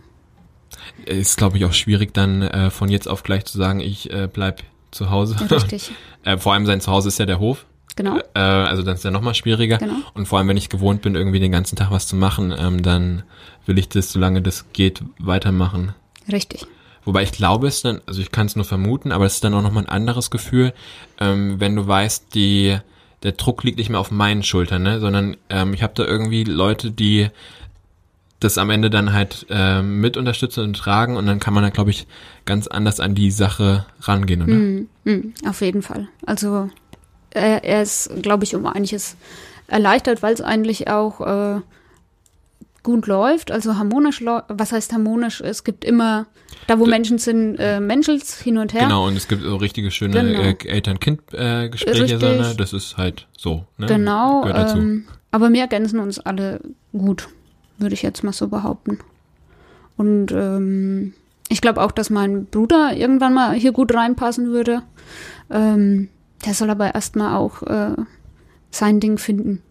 [1.06, 4.28] ist glaube ich auch schwierig dann äh, von jetzt auf gleich zu sagen, ich äh,
[4.30, 5.36] bleib zu Hause.
[5.50, 5.92] Richtig,
[6.24, 7.64] äh, vor allem sein Zuhause ist ja der Hof.
[7.96, 8.18] Genau.
[8.34, 9.78] Äh, also dann ist ja nochmal schwieriger.
[9.78, 9.96] Genau.
[10.14, 12.82] Und vor allem, wenn ich gewohnt bin, irgendwie den ganzen Tag was zu machen, ähm,
[12.82, 13.22] dann
[13.66, 15.94] will ich das, solange das geht, weitermachen.
[16.30, 16.66] Richtig.
[17.04, 19.54] Wobei ich glaube es dann, also ich kann es nur vermuten, aber es ist dann
[19.54, 20.72] auch nochmal ein anderes Gefühl,
[21.20, 22.78] ähm, wenn du weißt, die,
[23.22, 25.00] der Druck liegt nicht mehr auf meinen Schultern, ne?
[25.00, 27.28] sondern ähm, ich habe da irgendwie Leute, die
[28.40, 31.70] das am Ende dann halt ähm, mit unterstützen und tragen und dann kann man da,
[31.70, 32.06] glaube ich,
[32.44, 34.52] ganz anders an die Sache rangehen, oder?
[34.52, 36.08] Mm, mm, auf jeden Fall.
[36.26, 36.68] Also
[37.34, 39.16] er, er ist, glaube ich, um einiges
[39.66, 41.60] erleichtert, weil es eigentlich auch äh,
[42.82, 44.46] gut läuft, also harmonisch läuft.
[44.48, 45.40] Was heißt harmonisch?
[45.40, 46.26] Es gibt immer,
[46.66, 48.82] da wo Menschen sind, äh, Menschels hin und her.
[48.82, 50.40] Genau, und es gibt so richtige schöne Genau.
[50.40, 52.20] äh, Eltern-Kind-Gespräche, Richtig.
[52.20, 52.54] ne?
[52.56, 53.64] das ist halt so.
[53.78, 53.86] Ne?
[53.86, 56.60] Genau, ähm, aber wir ergänzen uns alle
[56.92, 57.28] gut,
[57.78, 58.98] würde ich jetzt mal so behaupten.
[59.96, 61.14] Und ähm,
[61.48, 64.82] ich glaube auch, dass mein Bruder irgendwann mal hier gut reinpassen würde.
[65.50, 66.08] Ähm,
[66.44, 67.96] der soll aber erstmal auch äh,
[68.70, 69.62] sein Ding finden.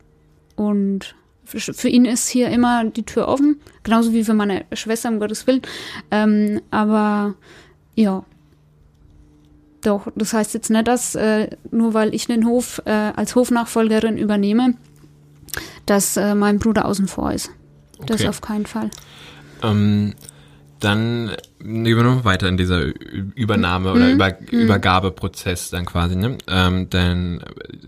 [0.55, 5.19] Und für, ihn ist hier immer die Tür offen, genauso wie für meine Schwester, um
[5.19, 5.61] Gottes Willen.
[6.09, 7.35] Ähm, aber
[7.95, 8.23] ja,
[9.81, 14.17] doch, das heißt jetzt nicht, dass äh, nur weil ich den Hof äh, als Hofnachfolgerin
[14.17, 14.75] übernehme,
[15.85, 17.51] dass äh, mein Bruder außen vor ist.
[18.05, 18.29] Das Okay.
[18.29, 18.89] auf keinen Fall.
[19.61, 20.13] Ähm,
[20.83, 22.81] dann gehen wir noch weiter in dieser
[23.35, 24.13] Übernahme oder Mhm.
[24.13, 26.15] Über Übergabeprozess dann quasi.
[26.15, 26.37] Ne?
[26.47, 27.41] Ähm, denn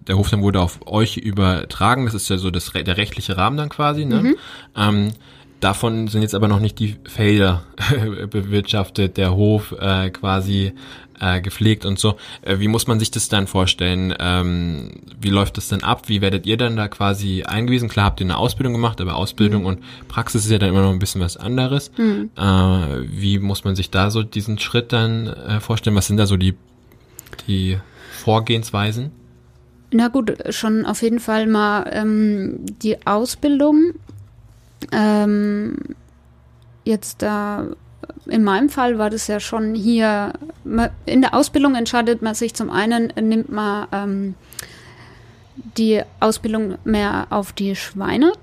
[0.08, 2.06] der Hof dann wurde auf euch übertragen.
[2.06, 4.06] Das ist ja so das, der rechtliche Rahmen dann quasi.
[4.06, 4.22] Ne?
[4.22, 4.36] Mhm.
[4.76, 5.12] Ähm,
[5.60, 7.64] davon sind jetzt aber noch nicht die Felder
[8.30, 10.74] bewirtschaftet, der Hof äh, quasi
[11.20, 12.16] äh, gepflegt und so.
[12.42, 14.14] Äh, wie muss man sich das dann vorstellen?
[14.20, 16.04] Ähm, wie läuft das dann ab?
[16.10, 17.88] Wie werdet ihr dann da quasi eingewiesen?
[17.90, 19.68] Klar habt ihr eine Ausbildung gemacht, aber Ausbildung Mhm.
[19.68, 21.90] und Praxis ist ja dann immer noch ein bisschen was anderes.
[21.98, 25.96] Äh, wie muss man sich da so diesen Schritt dann äh, vorstellen?
[25.96, 26.54] Was sind da so die,
[27.48, 27.78] die
[28.12, 29.12] Vorgehensweisen?
[29.92, 33.94] Na gut, schon auf jeden Fall mal ähm, die Ausbildung.
[34.92, 35.78] Ähm,
[36.84, 37.66] jetzt da,
[38.28, 40.34] in meinem Fall war das ja schon hier,
[41.06, 44.36] in der Ausbildung entscheidet man sich zum einen, nimmt man ähm,
[45.78, 48.34] die Ausbildung mehr auf die Schweine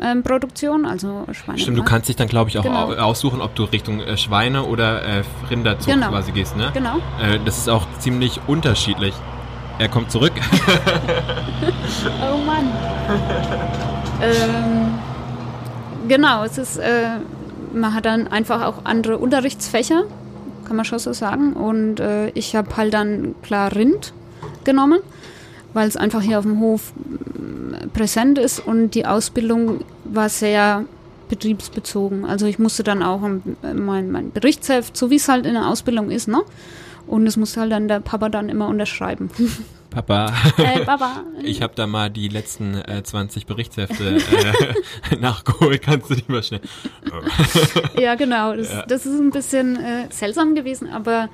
[0.00, 1.58] Tierproduktion, also Schweine.
[1.58, 2.88] Stimmt, du kannst dich dann, glaube ich, auch Genau.
[2.90, 6.08] au- aussuchen, ob du Richtung äh, Schweine oder äh, Rinderzucht Genau.
[6.08, 6.70] quasi gehst, ne?
[6.74, 6.96] Genau.
[7.22, 9.14] Äh, das ist auch ziemlich unterschiedlich.
[9.78, 10.32] Er kommt zurück.
[12.20, 12.68] Oh Mann.
[14.22, 14.94] ähm,
[16.08, 17.18] genau, es ist, äh,
[17.72, 20.04] man hat dann einfach auch andere Unterrichtsfächer,
[20.66, 21.54] kann man schon so sagen.
[21.54, 24.12] Und äh, ich habe halt dann klar Rind
[24.64, 25.00] genommen,
[25.72, 30.84] weil es einfach hier auf dem Hof mm, präsent ist und die Ausbildung war sehr
[31.28, 32.24] betriebsbezogen.
[32.24, 33.20] Also ich musste dann auch
[33.62, 36.42] mein, mein Berichtsheft, so wie es halt in der Ausbildung ist, ne?
[37.06, 39.30] Und das musste halt dann der Papa dann immer unterschreiben.
[39.92, 41.24] Papa, äh, Papa.
[41.42, 45.82] ich habe da mal die letzten äh, 20 Berichtshefte äh, nachgeholt.
[45.82, 46.60] Kannst du die mal schnell?
[47.98, 48.54] Ja, genau.
[48.56, 48.86] Das, Ja.
[48.86, 51.28] das ist ein bisschen äh, seltsam gewesen, aber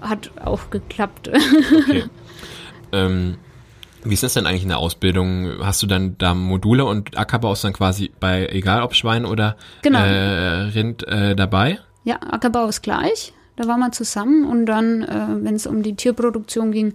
[0.00, 1.28] hat auch geklappt.
[1.28, 2.04] Okay.
[2.92, 3.36] ähm,
[4.04, 5.58] wie ist das denn eigentlich in der Ausbildung?
[5.60, 9.56] Hast du dann da Module und Ackerbau ist dann quasi bei, egal ob Schwein oder
[9.82, 9.98] Genau.
[9.98, 11.80] äh, Rind äh, dabei?
[12.04, 13.32] ja, Ackerbau ist gleich.
[13.56, 16.94] Da waren wir zusammen und dann, äh, wenn es um die Tierproduktion ging,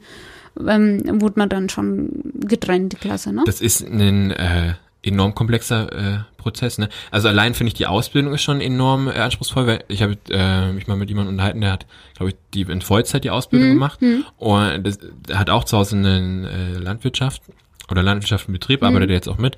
[0.59, 3.43] ähm, wurde man dann schon getrennt, die Klasse, ne?
[3.45, 6.77] Das ist ein äh, enorm komplexer äh, Prozess.
[6.77, 6.89] Ne?
[7.11, 10.71] Also allein finde ich die Ausbildung ist schon enorm äh, anspruchsvoll, weil ich habe äh,
[10.71, 11.85] mich mal mit jemandem unterhalten, der hat,
[12.15, 13.99] glaube ich, die in Vollzeit die Ausbildung gemacht
[14.37, 17.41] und das, der hat auch zu Hause eine äh, Landwirtschaft
[17.89, 19.57] oder Landwirtschaft im Betrieb, arbeitet er jetzt auch mit.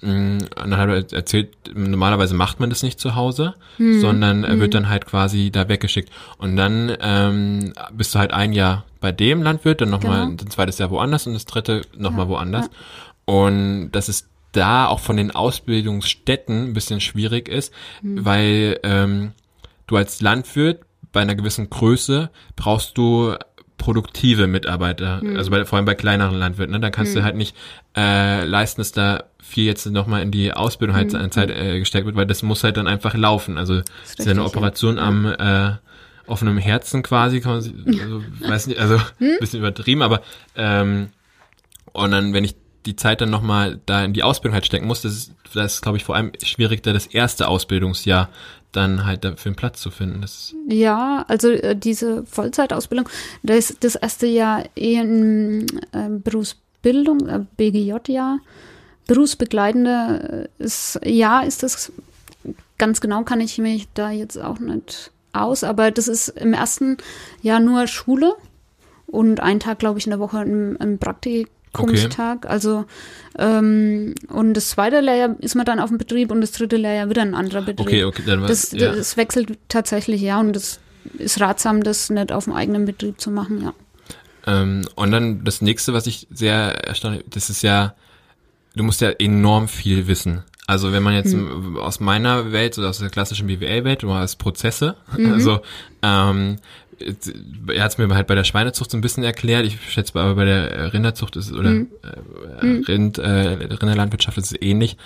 [0.00, 4.58] Mm, Und dann hat er erzählt, normalerweise macht man das nicht zu Hause, sondern er
[4.60, 6.10] wird dann halt quasi da weggeschickt.
[6.38, 10.42] Und dann ähm, bist du halt ein Jahr bei dem Landwirt, dann nochmal Genau.
[10.42, 12.70] ein zweites Jahr woanders und das dritte nochmal woanders.
[13.24, 15.30] Und dass es da auch von den
[15.80, 19.32] Ausbildungsstätten ein bisschen schwierig ist, weil ähm,
[19.86, 20.80] du als Landwirt
[21.12, 23.34] bei einer gewissen Größe brauchst du
[23.86, 26.80] produktive Mitarbeiter, also bei, vor allem bei kleineren Landwirten, ne?
[26.80, 27.54] da kannst du halt nicht
[27.96, 32.04] äh, leisten, dass da viel jetzt nochmal in die Ausbildung halt an Zeit äh, gesteckt
[32.04, 33.58] wird, weil das muss halt dann einfach laufen.
[33.58, 34.58] Also das ist ja eine richtig, ja.
[34.58, 35.76] Operation am äh,
[36.26, 40.20] offenem Herzen quasi, kann man sich, also, weiß nicht, also ein bisschen übertrieben, aber
[40.56, 41.10] ähm,
[41.92, 45.02] und dann, wenn ich die Zeit dann nochmal da in die Ausbildung halt stecken muss,
[45.02, 48.30] das ist, das ist glaube ich, vor allem schwierig, da das erste Ausbildungsjahr
[48.76, 50.20] dann halt dafür einen Platz zu finden.
[50.20, 53.08] Das Ja, also äh, diese Vollzeitausbildung,
[53.42, 58.40] das das erste Jahr eh in äh, Berufsbildung, äh, BGJ-Jahr.
[59.06, 61.92] Berufsbegleitende äh, ist, ja, ist das
[62.78, 66.96] ganz genau kann ich mich da jetzt auch nicht aus, aber das ist im ersten
[67.42, 68.34] Jahr nur Schule
[69.06, 70.98] und ein Tag, glaube ich, in der Woche ein, ein
[71.76, 72.46] Praktikumstag.
[72.46, 72.84] Also
[73.38, 77.10] ähm, und das zweite Lehrjahr ist man dann auf dem Betrieb und das dritte Lehrjahr
[77.10, 77.86] wieder ein anderer Betrieb.
[77.86, 78.94] okay, okay, dann war Das, ja.
[78.94, 80.80] das wechselt tatsächlich, ja, und das
[81.18, 83.72] ist ratsam, das nicht auf dem eigenen Betrieb zu machen, ja.
[84.46, 87.94] Ähm, und dann das nächste, was ich sehr erstaunlich, das ist ja,
[88.74, 90.42] du musst ja enorm viel wissen.
[90.68, 91.76] Also wenn man jetzt Hm.
[91.76, 95.32] aus meiner Welt, oder aus der klassischen BWL-Welt, du hast Prozesse, Mhm.
[95.32, 95.60] also
[96.02, 96.56] ähm,
[97.68, 99.66] er hat es mir halt bei der Schweinezucht so ein bisschen erklärt.
[99.66, 101.88] Ich schätze aber bei der Rinderzucht ist es, oder Mhm.
[102.02, 104.96] äh, Rind, äh, Rinderlandwirtschaft ist es ähnlich.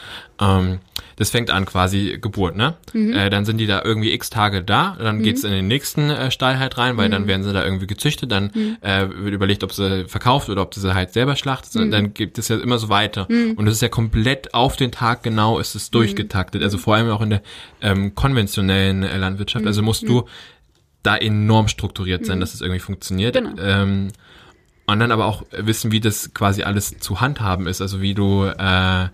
[0.40, 0.78] Ähm,
[1.16, 2.74] das fängt an quasi Geburt, ne?
[2.92, 3.12] Mhm.
[3.12, 6.30] Äh, dann sind die da irgendwie x Tage da, dann geht's in den nächsten äh,
[6.30, 7.12] Stall halt rein, weil Mhm.
[7.12, 8.50] dann werden sie da irgendwie gezüchtet, dann
[8.80, 11.76] äh, wird überlegt, ob sie verkauft oder ob sie halt selber schlachtet.
[11.76, 13.28] Und dann gibt es ja immer so weiter.
[13.28, 16.62] Und es ist ja komplett auf den Tag genau ist es durchgetaktet.
[16.62, 17.42] Also vor allem auch in der
[17.82, 19.66] ähm, konventionellen äh, Landwirtschaft.
[19.66, 20.24] Also musst du
[21.02, 23.34] da enorm strukturiert sein, dass es irgendwie funktioniert.
[23.34, 23.60] Genau.
[23.60, 24.08] Ähm,
[24.86, 27.80] und dann aber auch wissen, wie das quasi alles zu handhaben ist.
[27.80, 29.04] Also wie du äh,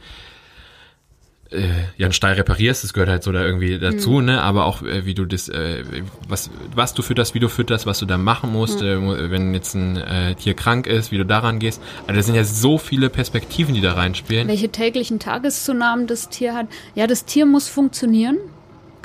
[1.51, 4.43] äh, ja einen Stall reparierst, das gehört halt so da irgendwie dazu, ne?
[4.43, 5.85] Aber auch äh, wie du das, äh,
[6.29, 9.75] was was du fütterst, wie du fütterst, was du da machen musst, äh, wenn jetzt
[9.75, 11.81] ein äh, Tier krank ist, wie du daran gehst.
[12.07, 14.49] Also das sind ja so viele Perspektiven, die da reinspielen.
[14.49, 16.67] Welche täglichen Tageszunahmen das Tier hat.
[16.95, 18.39] Ja, das Tier muss funktionieren.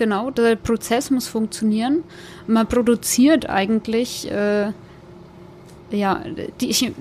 [0.02, 2.04] Genau, der Prozess muss funktionieren.
[2.48, 4.72] Man produziert eigentlich, äh,
[5.92, 6.24] ja,
[6.60, 6.92] die, ich,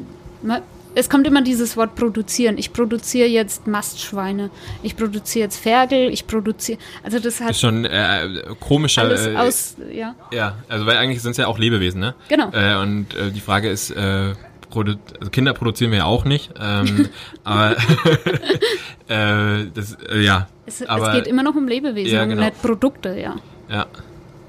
[0.42, 0.60] man,
[0.94, 2.58] es kommt immer dieses Wort produzieren.
[2.58, 4.50] Ich produziere jetzt Mastschweine,
[4.82, 9.00] ich produziere jetzt Ferkel, ich produziere, also das hat Ist schon äh, komischer.
[9.00, 12.14] alles äh, aus, ja, Ja, also weil eigentlich sind es ja auch Lebewesen, ne?
[12.28, 12.50] Genau.
[12.52, 14.34] Äh, und äh, die Frage ist, äh,
[14.70, 17.08] produ also Kinder produzieren wir ja auch nicht, ähm,
[17.44, 17.76] aber
[19.08, 22.44] äh, das, äh, ja, es, aber es geht immer noch um Lebewesen Ja, und genau.
[22.44, 23.36] nicht Produkte, ja.
[23.68, 23.86] ja,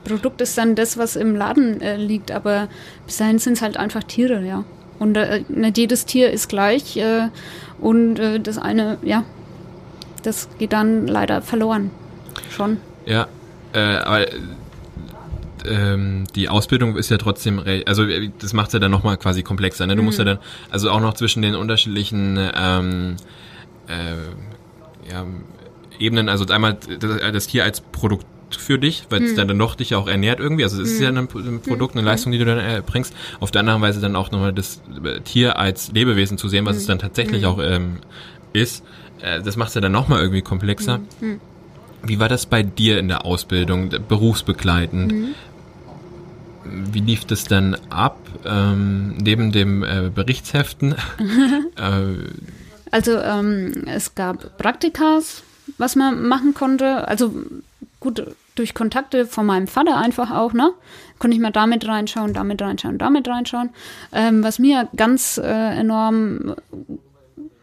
[0.03, 2.67] Produkt ist dann das, was im Laden äh, liegt, aber
[3.05, 4.63] bis dahin sind es halt einfach Tiere, ja.
[4.99, 7.29] Und äh, nicht jedes Tier ist gleich äh,
[7.79, 9.23] und äh, das eine, ja,
[10.23, 11.91] das geht dann leider verloren.
[12.49, 12.77] Schon.
[13.05, 13.27] ja,
[13.73, 14.25] aber
[15.65, 19.87] ähm, die Ausbildung ist ja trotzdem, also äh, das macht ja dann nochmal quasi komplexer,
[19.87, 19.95] ne?
[19.95, 23.15] Du musst ja dann, also auch noch zwischen den unterschiedlichen ähm,
[23.87, 25.25] äh, ja,
[25.99, 26.29] Ebenen.
[26.29, 28.25] Also einmal das, das Tier als Produkt
[28.57, 30.63] für dich, weil es dann noch dich auch ernährt irgendwie.
[30.63, 33.13] Also es ist ja ein, ein Produkt, eine Leistung, die du dann erbringst.
[33.39, 34.81] Auf der anderen Weise dann auch nochmal das
[35.23, 37.99] Tier als Lebewesen zu sehen, was es dann tatsächlich auch ähm,
[38.53, 38.83] ist.
[39.21, 40.99] Äh, das macht es ja dann nochmal irgendwie komplexer.
[42.03, 45.13] Wie war das bei dir in der Ausbildung, berufsbegleitend?
[46.65, 50.95] Wie lief das dann ab, ähm, neben dem äh, Berichtsheften?
[51.77, 52.29] äh,
[52.91, 55.43] Also ähm, es gab Praktikas,
[55.77, 57.07] was man machen konnte.
[57.07, 57.33] Also
[57.99, 58.23] gut,
[58.55, 60.71] durch Kontakte von meinem Vater einfach auch, ne?
[61.19, 63.69] Konnte ich mal damit reinschauen, damit reinschauen, damit reinschauen.
[64.11, 66.55] Ähm, was mir ganz äh, enorm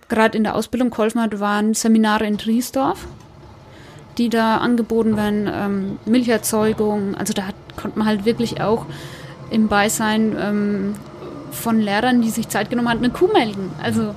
[0.08, 3.06] gerade in der Ausbildung geholfen hat, waren Seminare in Triesdorf,
[4.18, 7.14] die da angeboten werden, ähm, Milcherzeugung.
[7.14, 8.87] Also da hat, konnte man halt wirklich auch
[9.50, 10.94] im Beisein ähm,
[11.50, 13.70] von Lehrern, die sich Zeit genommen haben, eine Kuh melden.
[13.83, 14.14] Also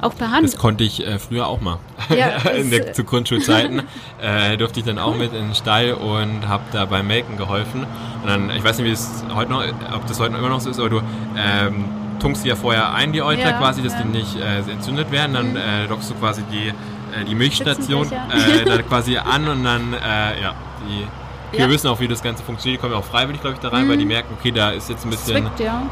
[0.00, 0.44] auch per Hand.
[0.44, 1.78] Das konnte ich äh, früher auch mal.
[2.10, 3.82] Ja, in der, zu Grundschulzeiten
[4.20, 7.86] äh, durfte ich dann auch mit in den Stall und habe da beim Melken geholfen.
[8.22, 9.64] Und dann, ich weiß nicht, wie es heute noch,
[9.94, 11.00] ob das heute noch immer noch so ist, aber du
[11.36, 11.84] ähm,
[12.18, 14.04] tunkst die ja vorher ein, die Euter Ja, quasi, dass ja.
[14.04, 14.12] Mhm.
[14.12, 15.34] die nicht äh, entzündet werden.
[15.34, 16.72] Dann äh, dockst du quasi die,
[17.20, 20.54] äh, die Milchstation äh, dann quasi an und dann, äh, ja,
[20.88, 21.06] die
[21.52, 21.66] wir Ja.
[21.68, 21.70] Mhm.
[21.70, 22.78] wissen auch, wie das Ganze funktioniert.
[22.78, 24.88] Die kommen ja auch freiwillig, glaube ich, da rein, weil die merken, okay, da ist
[24.90, 25.82] jetzt ein bisschen, Zwickt, ja.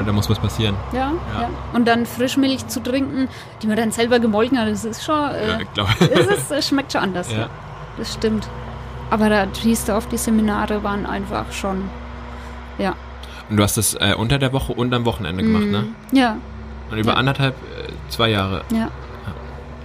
[0.00, 0.74] äh, da muss was passieren.
[0.92, 1.50] Ja, Ja.
[1.72, 3.28] Und dann Frischmilch zu trinken,
[3.62, 5.90] die man dann selber gemolken hat, das ist schon, Ja, äh, ich glaube.
[6.00, 7.30] es, ist, schmeckt schon anders.
[7.32, 7.48] Ja.
[7.96, 8.48] Das stimmt.
[9.10, 11.84] Aber da Triesdorf, die Seminare waren einfach schon,
[12.78, 12.94] ja.
[13.48, 15.84] Und du hast das äh, unter der Woche und am Wochenende gemacht, ne?
[16.10, 16.38] Ja,
[16.90, 18.62] Und über anderthalb, äh, zwei Jahre.
[18.72, 18.88] ja.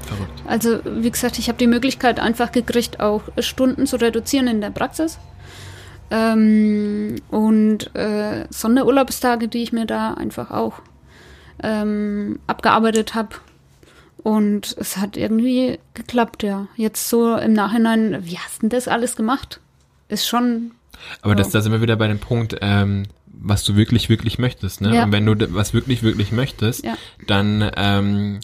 [0.09, 0.41] Verrückt.
[0.47, 4.71] Also wie gesagt, ich habe die Möglichkeit einfach gekriegt, auch Stunden zu reduzieren in der
[4.71, 5.17] Praxis.
[6.11, 10.81] Ähm, und äh, Sonderurlaubstage, die ich mir da einfach auch
[11.61, 13.35] ähm, abgearbeitet habe.
[14.23, 16.67] Und es hat irgendwie geklappt, ja.
[16.75, 19.59] Jetzt so im Nachhinein, wie hast du denn das alles gemacht?
[20.09, 20.71] Ist schon,
[21.21, 21.53] Aber das, Ja.
[21.53, 24.93] da sind wir wieder bei dem Punkt, ähm, was du wirklich, wirklich möchtest, ne?
[24.95, 25.03] Ja.
[25.05, 26.95] Und wenn du was wirklich, wirklich möchtest, Ja.
[27.27, 28.39] dann ähm,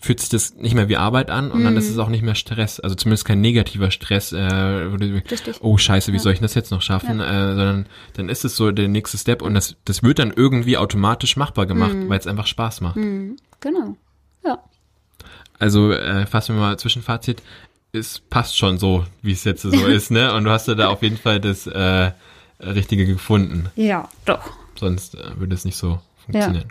[0.00, 1.78] fühlt sich das nicht mehr wie Arbeit an und dann Mhm.
[1.78, 2.80] ist es auch nicht mehr Stress.
[2.80, 5.22] Also zumindest kein negativer Stress, äh, wo du,
[5.60, 6.22] oh scheiße, wie Ja.
[6.22, 7.20] soll ich das jetzt noch schaffen?
[7.20, 10.76] Äh, sondern dann ist es so der nächste Step und das, das wird dann irgendwie
[10.78, 12.96] automatisch machbar gemacht, weil es einfach Spaß macht.
[12.96, 13.96] Mhm, genau.
[14.44, 14.58] Ja.
[15.58, 17.42] Also äh, fassen wir mal Zwischenfazit.
[17.92, 20.32] Es passt schon so, wie es jetzt so ist, ne?
[20.32, 22.12] Und du hast ja da auf jeden Fall das äh,
[22.60, 23.68] Richtige gefunden.
[23.76, 24.50] Ja, doch.
[24.78, 26.68] Sonst äh, würde es nicht so funktionieren.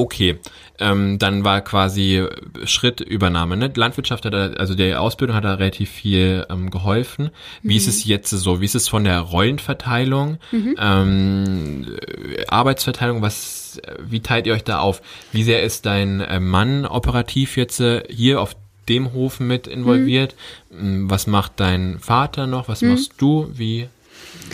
[0.00, 0.38] Okay,
[0.78, 2.24] ähm, dann war quasi
[2.62, 3.56] Schrittübernahme.
[3.56, 3.72] Ne?
[3.74, 7.30] Landwirtschaft hat, da, also die Ausbildung hat da relativ viel ähm, geholfen.
[7.64, 8.60] Wie ist es jetzt so?
[8.60, 13.22] Wie ist es von der Rollenverteilung, ähm, äh, Arbeitsverteilung?
[13.22, 15.02] Was, äh, wie teilt ihr euch da auf?
[15.32, 18.54] Wie sehr ist dein äh, Mann operativ jetzt äh, hier auf
[18.88, 20.36] dem Hof mit involviert?
[20.72, 22.68] Ähm, Was macht dein Vater noch?
[22.68, 23.50] Was machst du?
[23.52, 23.88] Wie,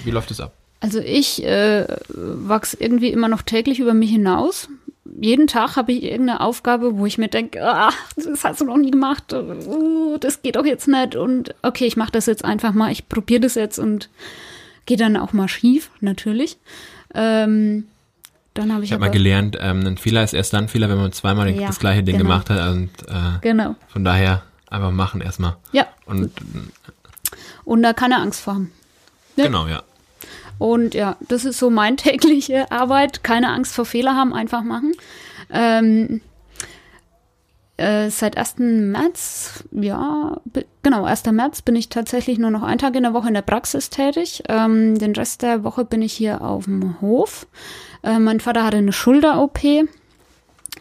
[0.04, 0.54] wie läuft es ab?
[0.80, 4.68] Also ich äh, wachse irgendwie immer noch täglich über mich hinaus.
[5.20, 8.76] Jeden Tag habe ich irgendeine Aufgabe, wo ich mir denke, ah, das hast du noch
[8.78, 11.14] nie gemacht, uh, das geht doch jetzt nicht.
[11.14, 14.08] Und okay, ich mache das jetzt einfach mal, ich probiere das jetzt und
[14.86, 16.56] gehe dann auch mal schief, natürlich.
[17.14, 17.86] Ähm,
[18.54, 20.68] dann habe ich Ich habe aber, mal gelernt, ähm, ein Fehler ist erst dann ein
[20.68, 22.30] Fehler, wenn man zweimal Ja, das gleiche Ding genau.
[22.30, 22.70] gemacht hat.
[22.72, 25.56] Und äh, Genau, von daher einfach machen erstmal.
[25.72, 25.86] ja.
[26.06, 26.30] Und
[27.64, 28.72] Und da keine Angst vor haben.
[29.36, 29.46] Ja.
[29.46, 29.82] genau, ja.
[30.58, 33.22] Und ja, das ist so mein tägliche Arbeit.
[33.24, 34.92] Keine Angst vor Fehler haben, einfach machen.
[35.50, 36.20] Ähm,
[37.76, 38.56] äh, seit 1.
[38.58, 40.40] März, ja,
[40.82, 41.24] genau, 1.
[41.26, 44.44] März bin ich tatsächlich nur noch einen Tag in der Woche in der Praxis tätig.
[44.48, 47.46] Ähm, den Rest der Woche bin ich hier auf dem Hof.
[48.04, 49.88] Äh, mein Vater hatte eine Schulter-OP.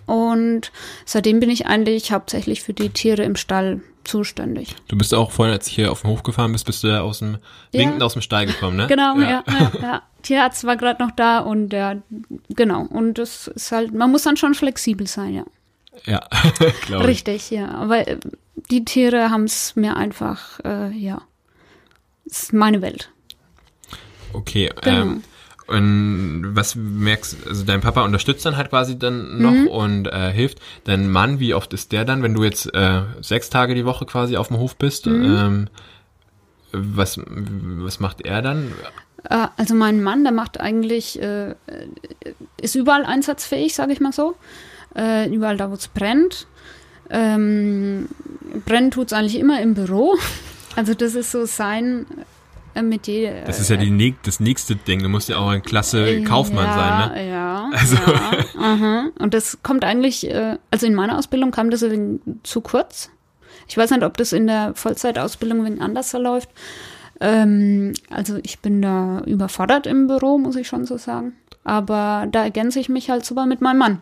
[0.06, 0.72] Und
[1.06, 4.76] seitdem bin ich eigentlich hauptsächlich für die Tiere im Stall zuständig.
[4.88, 7.02] Du bist auch vorhin, als ich hier auf den Hof gefahren bist, bist du ja
[7.02, 7.38] aus dem
[7.72, 7.98] Ja.
[8.00, 8.88] aus dem Stall gekommen, ne?
[8.88, 10.02] Genau, ja, ja, ja.
[10.22, 12.02] Tierarzt war gerade noch da und der,
[12.50, 12.84] genau.
[12.84, 15.44] Und das ist halt, man muss dann schon flexibel sein, ja.
[16.06, 16.22] Ja,
[16.86, 17.10] glaube ich.
[17.10, 17.70] Richtig, ja.
[17.76, 18.18] Aber äh,
[18.72, 21.22] die Tiere haben es mir einfach, äh, ja.
[22.26, 23.10] ist meine Welt.
[24.34, 25.02] Okay, Genau.
[25.02, 25.24] ähm,
[25.68, 29.68] und was merkst also dein Papa unterstützt dann halt quasi dann noch Mhm.
[29.68, 30.60] und äh, hilft.
[30.84, 34.06] Dein Mann, wie oft ist der dann, wenn du jetzt äh, sechs Tage die Woche
[34.06, 35.06] quasi auf dem Hof bist?
[35.06, 35.24] Mhm.
[35.24, 35.68] Ähm,
[36.72, 38.72] was, was macht er dann?
[39.30, 41.56] Äh, also mein Mann, der macht eigentlich, äh,
[42.62, 44.36] ist überall einsatzfähig, sage ich mal so.
[44.96, 46.48] Äh, überall da, wo es brennt.
[47.10, 48.10] Ähm,
[48.66, 50.16] brennen tut es eigentlich immer im Büro.
[50.76, 52.08] Also das ist so sein
[52.76, 53.44] äh, Metier.
[53.46, 55.02] Das ist ja die, nä- das nächste Ding.
[55.04, 57.30] Du musst ja auch ein klasse Kaufmann ja, sein, ne?
[57.30, 59.06] Ja, Also- ja.
[59.20, 63.10] Und das kommt eigentlich, äh, also in meiner Ausbildung kam das ein zu kurz.
[63.68, 66.50] Ich weiß nicht, ob das in der Vollzeitausbildung wegen anders verläuft.
[67.20, 71.34] Ähm, also ich bin da überfordert im Büro, muss ich schon so sagen.
[71.64, 74.02] Aber da ergänze ich mich halt super mit meinem Mann.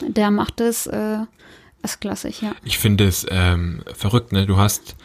[0.00, 1.18] Der macht es äh,
[1.82, 2.52] erstklassig, ja.
[2.64, 4.46] Ich finde es ähm, verrückt, ne?
[4.46, 4.96] Du hast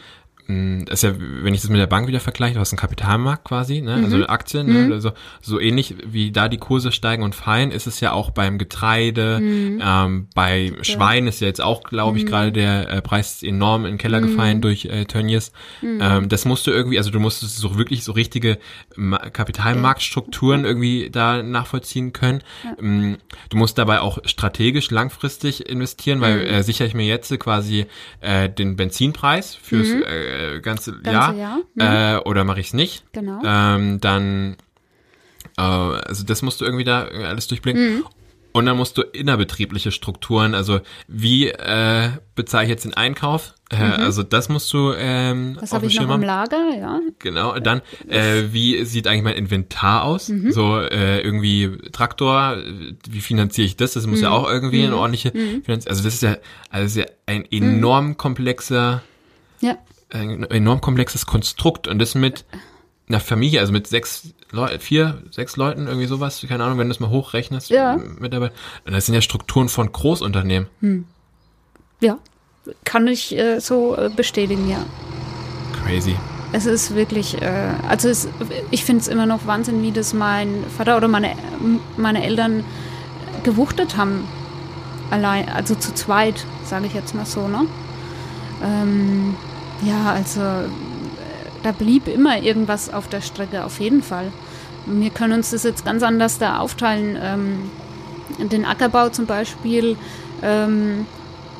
[0.88, 3.80] ist ja, wenn ich das mit der Bank wieder vergleiche, du hast einen Kapitalmarkt quasi,
[3.80, 3.94] ne?
[3.94, 4.24] also mhm.
[4.24, 4.86] Aktien, ne?
[4.86, 4.92] mhm.
[4.92, 8.58] also so ähnlich wie da die Kurse steigen und fallen, ist es ja auch beim
[8.58, 9.82] Getreide, mhm.
[9.84, 10.84] ähm, bei ja.
[10.84, 12.28] Schwein ist ja jetzt auch, glaube ich, mhm.
[12.28, 14.62] gerade der äh, Preis enorm in den Keller gefallen mhm.
[14.62, 15.52] durch äh, Tönnies.
[15.82, 15.98] Mhm.
[16.00, 18.58] Ähm, das musst du irgendwie, also du musstest so wirklich so richtige
[18.96, 22.42] Ma Kapitalmarktstrukturen irgendwie da nachvollziehen können.
[22.64, 22.76] Ja.
[22.80, 23.18] Ähm,
[23.50, 27.86] du musst dabei auch strategisch langfristig investieren, weil äh, sichere ich mir jetzt quasi
[28.20, 31.58] äh, den Benzinpreis fürs äh, äh, ganze, ganze Jahr, Jahr.
[31.74, 31.80] Mhm.
[31.80, 33.04] Äh, oder mache ich es nicht.
[33.12, 33.40] Genau.
[33.44, 34.56] Ähm, dann,
[35.56, 37.96] äh, also das musst du irgendwie da alles durchblicken.
[37.96, 38.04] Mhm.
[38.52, 43.54] Und dann musst du innerbetriebliche Strukturen, also wie äh, bezahle ich jetzt den Einkauf?
[43.70, 43.92] Äh, mhm.
[43.92, 46.98] Also das musst du ähm, Das habe ich noch im Lager, ja.
[47.20, 50.28] Genau, dann äh, wie sieht eigentlich mein Inventar aus?
[50.28, 50.50] Mhm.
[50.50, 52.56] So äh, irgendwie Traktor,
[53.08, 53.92] wie finanziere ich das?
[53.92, 54.24] Das muss mhm.
[54.24, 54.98] ja auch irgendwie eine mhm.
[54.98, 55.62] ordentliche mhm.
[55.62, 55.90] Finanzierung.
[55.90, 56.36] Also das ist ja,
[56.70, 59.02] also ist ja ein enorm komplexer
[59.60, 59.78] ja
[60.12, 62.44] ein enorm komplexes Konstrukt und das mit
[63.08, 66.92] einer Familie, also mit sechs Leuten, vier, sechs Leuten, irgendwie sowas, keine Ahnung, wenn du
[66.92, 67.98] es mal hochrechnest ja.
[68.18, 68.50] mit dabei.
[68.84, 70.68] Das sind ja Strukturen von Großunternehmen.
[70.80, 71.04] Hm.
[72.00, 72.18] Ja,
[72.84, 74.84] kann ich äh, so äh, bestätigen, ja.
[75.84, 76.16] Crazy.
[76.52, 78.28] Es ist wirklich, äh, also es,
[78.70, 81.36] ich finde es immer noch Wahnsinn, wie das mein Vater oder meine,
[81.96, 82.64] meine Eltern
[83.44, 84.26] gewuchtet haben.
[85.10, 87.66] Allein, also zu zweit, sage ich jetzt mal so, ne?
[88.62, 89.36] Ähm,
[89.82, 90.40] ja, also
[91.62, 94.32] da blieb immer irgendwas auf der Strecke, auf jeden Fall.
[94.86, 97.18] Wir können uns das jetzt ganz anders da aufteilen.
[97.20, 97.70] Ähm,
[98.48, 99.96] den Ackerbau zum Beispiel,
[100.42, 101.06] ähm,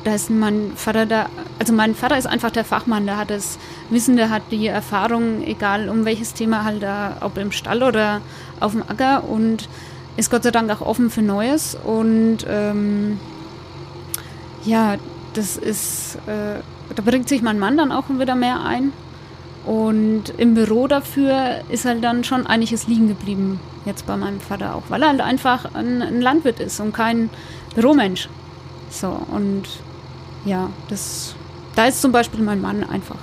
[0.03, 1.27] da ist mein Vater da,
[1.59, 5.43] also mein Vater ist einfach der Fachmann, der hat das Wissen, der hat die Erfahrung,
[5.43, 8.21] egal um welches Thema halt da, ob im Stall oder
[8.59, 9.69] auf dem Acker und
[10.17, 13.19] ist Gott sei Dank auch offen für Neues und ähm,
[14.65, 14.95] ja,
[15.33, 16.61] das ist äh,
[16.95, 18.91] da bringt sich mein Mann dann auch wieder mehr ein.
[19.65, 24.75] Und im Büro dafür ist halt dann schon einiges liegen geblieben, jetzt bei meinem Vater
[24.75, 27.29] auch, weil er halt einfach ein, ein Landwirt ist und kein
[27.75, 28.27] Büromensch.
[28.89, 29.63] So, und
[30.45, 31.35] ja, das,
[31.75, 33.17] da ist zum Beispiel mein Mann einfach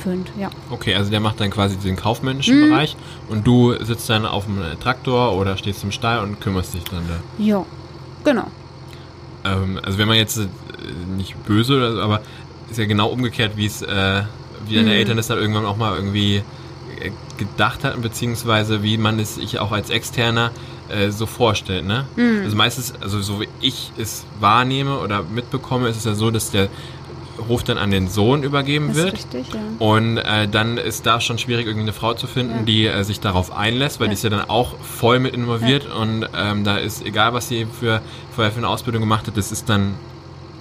[0.00, 0.48] führend, ja.
[0.70, 2.70] Okay, also der macht dann quasi den kaufmännischen mhm.
[2.70, 2.96] Bereich
[3.28, 7.02] und du sitzt dann auf dem Traktor oder stehst im Stall und kümmerst dich dann
[7.08, 7.42] da.
[7.42, 7.64] Ja,
[8.24, 8.46] genau.
[9.44, 10.46] Ähm, also wenn man jetzt äh,
[11.16, 12.20] nicht böse, aber
[12.70, 14.22] ist ja genau umgekehrt, wie es, äh,
[14.66, 14.96] wie deine mhm.
[14.96, 19.58] Eltern das dann irgendwann auch mal irgendwie äh, gedacht hatten, beziehungsweise wie man es sich
[19.58, 20.50] auch als Externer
[20.88, 22.06] äh, so vorstellt, ne?
[22.16, 22.42] Mhm.
[22.44, 26.50] Also meistens, also so wie ich es wahrnehme oder mitbekomme, ist es ja so, dass
[26.50, 26.68] der
[27.48, 29.12] Ruf dann an den Sohn übergeben das wird.
[29.14, 29.60] Richtig, ja.
[29.78, 32.62] Und äh, dann ist da schon schwierig, irgendwie eine Frau zu finden, ja.
[32.62, 34.10] die äh, sich darauf einlässt, weil ja.
[34.10, 37.66] die ist ja dann auch voll mit involviert und ähm, da ist egal, was sie
[37.66, 38.02] für,
[38.34, 39.94] vorher für eine Ausbildung gemacht hat, das ist dann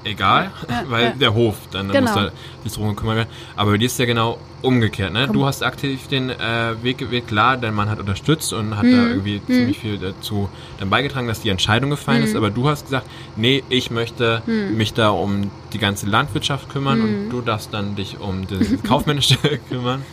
[0.04, 1.12] egal, ja, weil ja.
[1.12, 2.12] der Hof, dann, dann genau.
[2.12, 2.32] muss da
[2.64, 3.30] sich drum kümmern werden.
[3.56, 5.28] Aber bei dir ist ja genau umgekehrt, ne?
[5.28, 8.92] Du hast aktiv den äh, Weg gewählt, klar, dein Mann hat unterstützt und hat mhm.
[8.92, 9.54] da irgendwie mhm.
[9.54, 12.28] ziemlich viel dazu dann beigetragen, dass die Entscheidung gefallen mhm.
[12.28, 14.76] ist, aber du hast gesagt, nee, ich möchte mhm.
[14.76, 17.30] mich da um die ganze Landwirtschaft kümmern und mhm.
[17.30, 19.38] du darfst dann dich um das Kaufmännische
[19.70, 20.04] kümmern.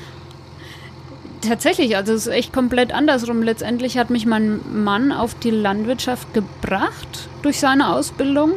[1.42, 3.42] Tatsächlich, also es ist echt komplett andersrum.
[3.42, 8.52] Letztendlich hat mich mein Mann auf die Landwirtschaft gebracht durch seine Ausbildung.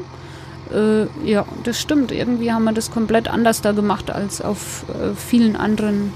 [0.71, 2.11] Äh, ja, das stimmt.
[2.11, 6.13] Irgendwie haben wir das komplett anders da gemacht als auf äh, vielen anderen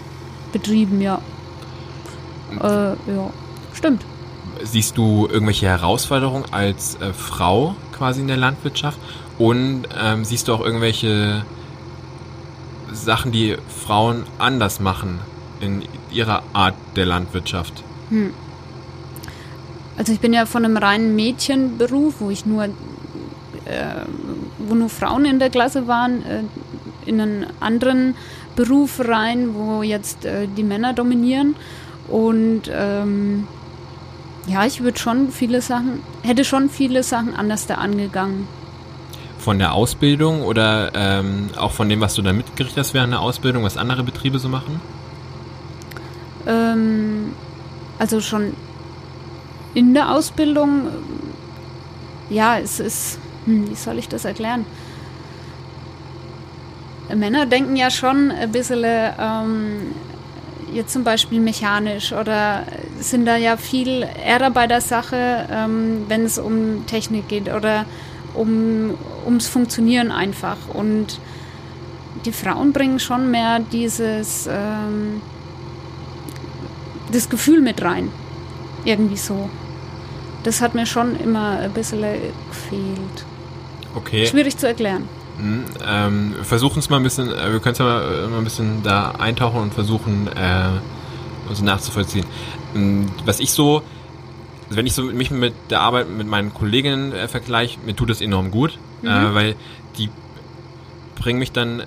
[0.52, 1.20] Betrieben, ja.
[2.62, 3.30] Äh, ja,
[3.74, 4.04] stimmt.
[4.64, 9.00] Siehst du irgendwelche Herausforderungen als äh, Frau quasi in der Landwirtschaft?
[9.40, 11.44] Und ähm, siehst du auch irgendwelche
[12.92, 15.20] Sachen, die Frauen anders machen
[15.60, 17.84] in ihrer Art der Landwirtschaft?
[18.10, 18.32] Hm.
[19.98, 22.70] Also ich bin ja von einem reinen Mädchenberuf, wo ich nur äh,
[24.68, 26.44] wo nur Frauen in der Klasse waren, äh,
[27.06, 28.16] in einen anderen
[28.56, 31.56] Beruf rein, wo jetzt äh, die Männer dominieren.
[32.08, 33.48] Und ähm,
[34.48, 38.48] ja, ich würde schon viele Sachen, hätte schon viele Sachen anders da angegangen.
[39.40, 43.22] Von der Ausbildung oder ähm, auch von dem, was du da mitgerichtet hast während der
[43.22, 44.80] Ausbildung, was andere Betriebe so machen?
[46.48, 47.34] Ähm,
[48.00, 48.54] also schon
[49.74, 50.88] in der Ausbildung,
[52.30, 54.66] ja, es ist hm, wie soll ich das erklären?
[57.14, 59.94] Männer denken ja schon ein bisschen ähm,
[60.74, 62.64] jetzt zum Beispiel mechanisch oder
[63.00, 67.86] sind da ja viel eher bei der Sache, ähm, wenn es um Technik geht oder
[68.34, 70.58] um, ums Funktionieren einfach.
[70.74, 71.20] Und
[72.26, 75.22] die Frauen bringen schon mehr dieses ähm,
[77.12, 78.10] das Gefühl mit rein.
[78.86, 79.50] Irgendwie so.
[80.44, 82.02] Das hat mir schon immer ein bisschen
[82.50, 83.26] gefehlt.
[83.96, 84.26] Okay.
[84.28, 85.08] Schwierig zu erklären.
[85.38, 88.44] Mhm, ähm, versuchen es mal ein bisschen, äh, wir können es mal, äh, mal ein
[88.44, 90.70] bisschen da eintauchen und versuchen, äh,
[91.50, 92.26] uns nachzuvollziehen.
[92.76, 93.82] Ähm, was ich so,
[94.66, 98.10] also wenn ich so mich mit der Arbeit mit meinen Kolleginnen äh, vergleiche, mir tut
[98.10, 99.08] das enorm gut, Mhm.
[99.10, 99.56] äh, weil
[99.98, 100.10] die
[101.16, 101.84] bringen mich dann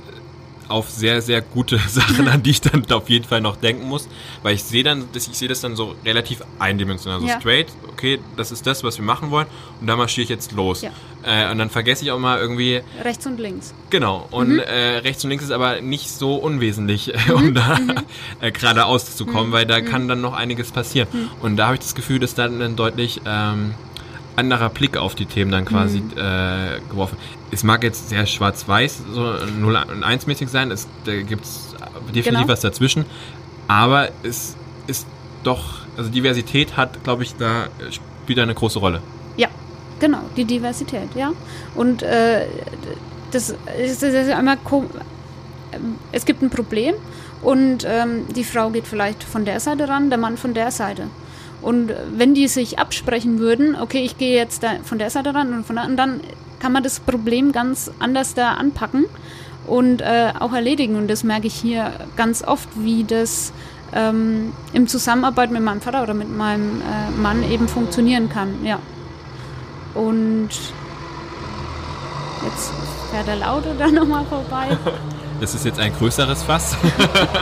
[0.69, 4.09] auf sehr, sehr gute Sachen, an die ich dann auf jeden Fall noch denken muss,
[4.43, 7.41] weil ich sehe dann, dass ich sehe das dann so relativ eindimensional, so Ja.
[7.41, 9.47] straight, okay, das ist das, was wir machen wollen
[9.81, 10.83] und da marschiere ich jetzt los.
[10.83, 10.91] Ja.
[11.23, 13.75] Äh, und dann vergesse ich auch mal irgendwie, Rechts und links.
[13.91, 17.79] Genau, und äh, rechts und links ist aber nicht so unwesentlich, um da
[18.41, 21.09] äh, geradeaus zu kommen, weil da kann dann noch einiges passieren.
[21.43, 23.75] Und da habe ich das Gefühl, dass dann ein deutlich ähm,
[24.37, 27.17] anderer Blick auf die Themen dann quasi äh, geworfen.
[27.51, 31.75] Es mag jetzt sehr schwarz-weiß, so 0 und 1 mäßig sein, es, da gibt es
[32.09, 32.49] definitiv Genau.
[32.49, 33.05] was dazwischen,
[33.69, 34.57] aber es
[34.87, 35.07] ist
[35.43, 39.01] doch, also Diversität hat, glaube ich, da äh, spielt eine große Rolle.
[39.37, 39.49] Ja,
[40.01, 41.33] genau, die Diversität, ja.
[41.75, 42.47] Und äh,
[43.31, 44.59] das ist, das ist einmal
[46.13, 46.95] es gibt ein Problem
[47.43, 51.09] und ähm, die Frau geht vielleicht von der Seite ran, der Mann von der Seite.
[51.63, 55.67] Und wenn die sich absprechen würden, okay, ich gehe jetzt von der Seite ran und
[55.67, 56.21] von der dann
[56.61, 59.07] kann man das Problem ganz anders da anpacken
[59.67, 60.97] und äh, auch erledigen.
[60.97, 63.53] Und das merke ich hier ganz oft, wie das
[63.95, 68.65] ähm, im Zusammenarbeit mit meinem Vater oder mit meinem äh, Mann eben funktionieren kann.
[68.65, 68.79] Ja.
[69.95, 70.51] Und
[72.45, 72.73] jetzt
[73.11, 74.77] fährt der Auto da nochmal vorbei.
[75.41, 76.77] Das ist jetzt ein größeres Fass.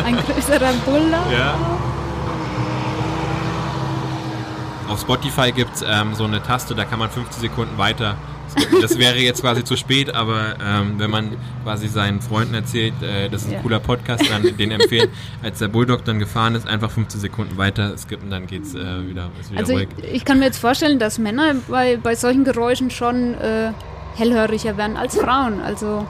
[0.04, 1.22] Ein größerer Buller.
[1.32, 1.54] Ja.
[4.88, 8.16] Auf Spotify gibt es ähm, so eine Taste, da kann man 50 Sekunden weiter.
[8.80, 11.30] Das wäre jetzt quasi zu spät, aber ähm, wenn man
[11.64, 13.60] quasi seinen Freunden erzählt, äh, das ist ein Ja.
[13.60, 15.08] cooler Podcast, dann den empfehlen,
[15.42, 18.78] als der Bulldog dann gefahren ist, einfach 15 Sekunden weiter skippen, dann geht's äh,
[19.08, 19.88] wieder, wieder Also ruhig.
[19.96, 23.72] ich, ich kann mir jetzt vorstellen, dass Männer bei, bei solchen Geräuschen schon äh,
[24.14, 25.60] hellhöriger werden als Frauen.
[25.60, 26.06] Also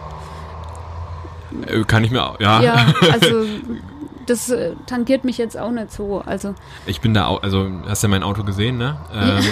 [1.67, 2.61] Äh, kann ich mir auch, ja.
[2.61, 3.45] ja, also
[4.27, 6.23] das äh, tangiert mich jetzt auch nicht so.
[6.27, 6.55] Also
[6.87, 8.97] Ich bin da auch, also hast ja mein Auto gesehen, ne?
[9.15, 9.45] Ähm,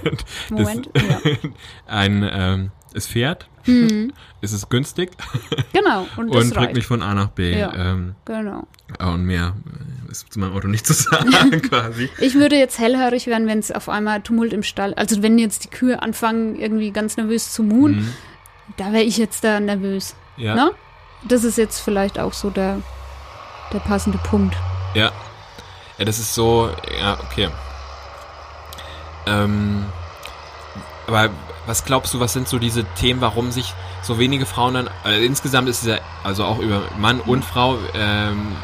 [0.50, 1.18] Moment, ja.
[1.86, 4.12] ein, ähm, es fährt, Mhm.
[4.42, 5.10] es ist günstig
[5.72, 6.74] Genau, und und bringt reicht.
[6.74, 7.58] mich von A nach B.
[7.58, 7.72] Ja.
[7.74, 8.66] Ähm, Genau.
[9.00, 9.54] und mehr
[10.08, 12.10] äh, ist zu meinem Auto nicht zu sagen, quasi.
[12.20, 15.64] Ich würde jetzt hellhörig werden, wenn es auf einmal Tumult im Stall, also wenn jetzt
[15.64, 18.12] die Kühe anfangen, irgendwie ganz nervös zu muhen, Mhm.
[18.76, 20.14] da wäre ich jetzt da nervös.
[20.36, 20.70] Ja, Ne?
[21.26, 22.82] Das ist jetzt vielleicht auch so der,
[23.74, 24.56] der passende Punkt.
[24.94, 25.10] ja.
[25.96, 26.70] Ja, das ist so,
[27.00, 27.48] ja, okay.
[29.26, 29.86] Ähm,
[31.06, 31.28] aber
[31.66, 33.72] was glaubst du, was sind so diese Themen, warum sich
[34.02, 37.76] so wenige Frauen dann, äh, insgesamt ist es ja, also auch über Mann und Frau,
[37.94, 38.56] ähm,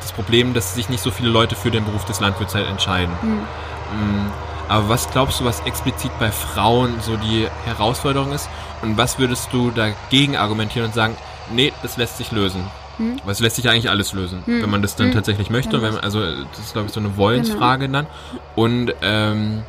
[0.00, 3.14] das Problem, dass sich nicht so viele Leute für den Beruf des Landwirts halt entscheiden.
[3.20, 3.40] Hm.
[3.40, 4.32] Mm,
[4.68, 8.48] Aber was glaubst du, was explizit bei Frauen so die Herausforderung ist?
[8.80, 11.14] Und was würdest du dagegen argumentieren und sagen,
[11.50, 12.64] nee, das lässt sich lösen?
[12.98, 13.16] Hm.
[13.24, 14.62] Weil es lässt sich eigentlich alles lösen, Hm.
[14.62, 15.14] wenn man das dann Hm.
[15.14, 15.78] tatsächlich möchte.
[15.78, 18.06] Man, also das ist, glaube ich, so eine Wollensfrage dann.
[18.54, 19.62] Und ähm,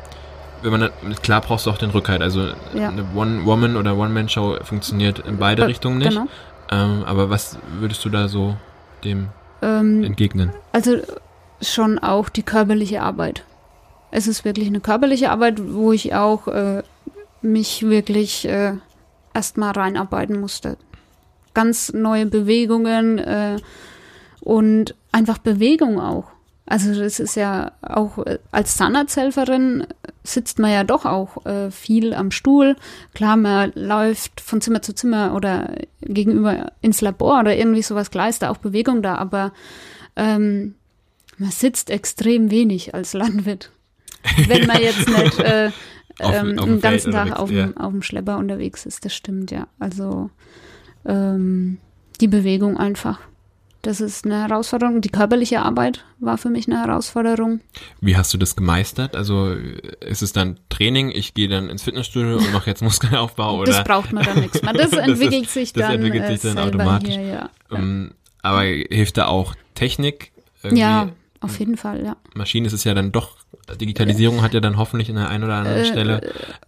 [0.62, 0.90] wenn man dann,
[1.22, 2.22] klar brauchst du auch den Rückhalt.
[2.22, 2.88] Also Ja.
[2.88, 6.10] eine One-Woman- oder One-Man-Show funktioniert in beide Äh, Richtungen nicht.
[6.10, 6.26] Genau.
[6.70, 8.56] Ähm, aber was würdest du da so
[9.04, 9.28] dem
[9.62, 10.50] Ähm, entgegnen?
[10.72, 10.96] Also
[11.62, 13.42] schon auch die körperliche Arbeit.
[14.10, 16.82] Es ist wirklich eine körperliche Arbeit, wo ich auch äh,
[17.42, 18.74] mich wirklich äh,
[19.34, 20.76] erstmal reinarbeiten musste.
[21.56, 23.56] Ganz neue Bewegungen äh,
[24.40, 26.24] und einfach Bewegung auch.
[26.66, 29.86] Also das ist ja auch äh, als Zahnarzthelferin
[30.22, 32.76] sitzt man ja doch auch äh, viel am Stuhl.
[33.14, 35.70] Klar, man läuft von Zimmer zu Zimmer oder
[36.02, 38.10] gegenüber ins Labor oder irgendwie sowas.
[38.10, 39.52] Klar ist da auch Bewegung da, aber
[40.14, 40.74] ähm,
[41.38, 43.70] man sitzt extrem wenig als Landwirt.
[44.46, 45.70] Wenn man jetzt nicht äh,
[46.18, 47.68] Auf- ähm, auf dem den ganzen Tag auf, ja.
[47.68, 49.68] dem, auf dem Schlepper unterwegs ist, das stimmt, ja.
[49.78, 50.30] Also
[51.06, 51.78] ähm,
[52.20, 53.20] die Bewegung einfach.
[53.82, 55.00] Das ist eine Herausforderung.
[55.00, 57.60] Die körperliche Arbeit war für mich eine Herausforderung.
[58.00, 59.14] Wie hast du das gemeistert?
[59.14, 59.52] Also
[60.00, 63.84] ist es dann Training, ich gehe dann ins Fitnessstudio und mache jetzt Muskelaufbau oder das
[63.84, 64.72] braucht man dann nichts mehr.
[64.72, 67.14] Das Das ist- entwickelt sich das dann, entwickelt äh, sich dann selber automatisch.
[67.14, 67.50] Hier, ja.
[67.70, 70.32] ähm, aber hilft da auch Technik?
[70.64, 70.80] Irgendwie?
[70.80, 71.08] ja,
[71.40, 72.16] auf jeden Fall, ja.
[72.34, 73.36] Maschinen ist es ja dann doch,
[73.80, 76.20] Digitalisierung hat ja dann hoffentlich an der einen oder anderen Äh, Stelle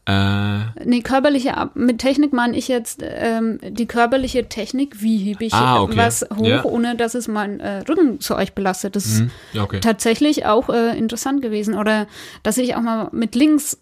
[0.07, 5.53] äh, Nee, körperliche, mit Technik meine ich jetzt ähm, die körperliche Technik, wie hebe ich
[5.55, 5.97] Ah, okay.
[5.97, 6.65] was hoch, Ja.
[6.65, 8.97] ohne dass es meinen äh, Rücken zu euch belastet.
[8.97, 9.81] Das ist hm, ja, okay.
[9.81, 11.75] tatsächlich auch äh, interessant gewesen.
[11.75, 12.07] Oder
[12.43, 13.79] dass ich auch mal mit links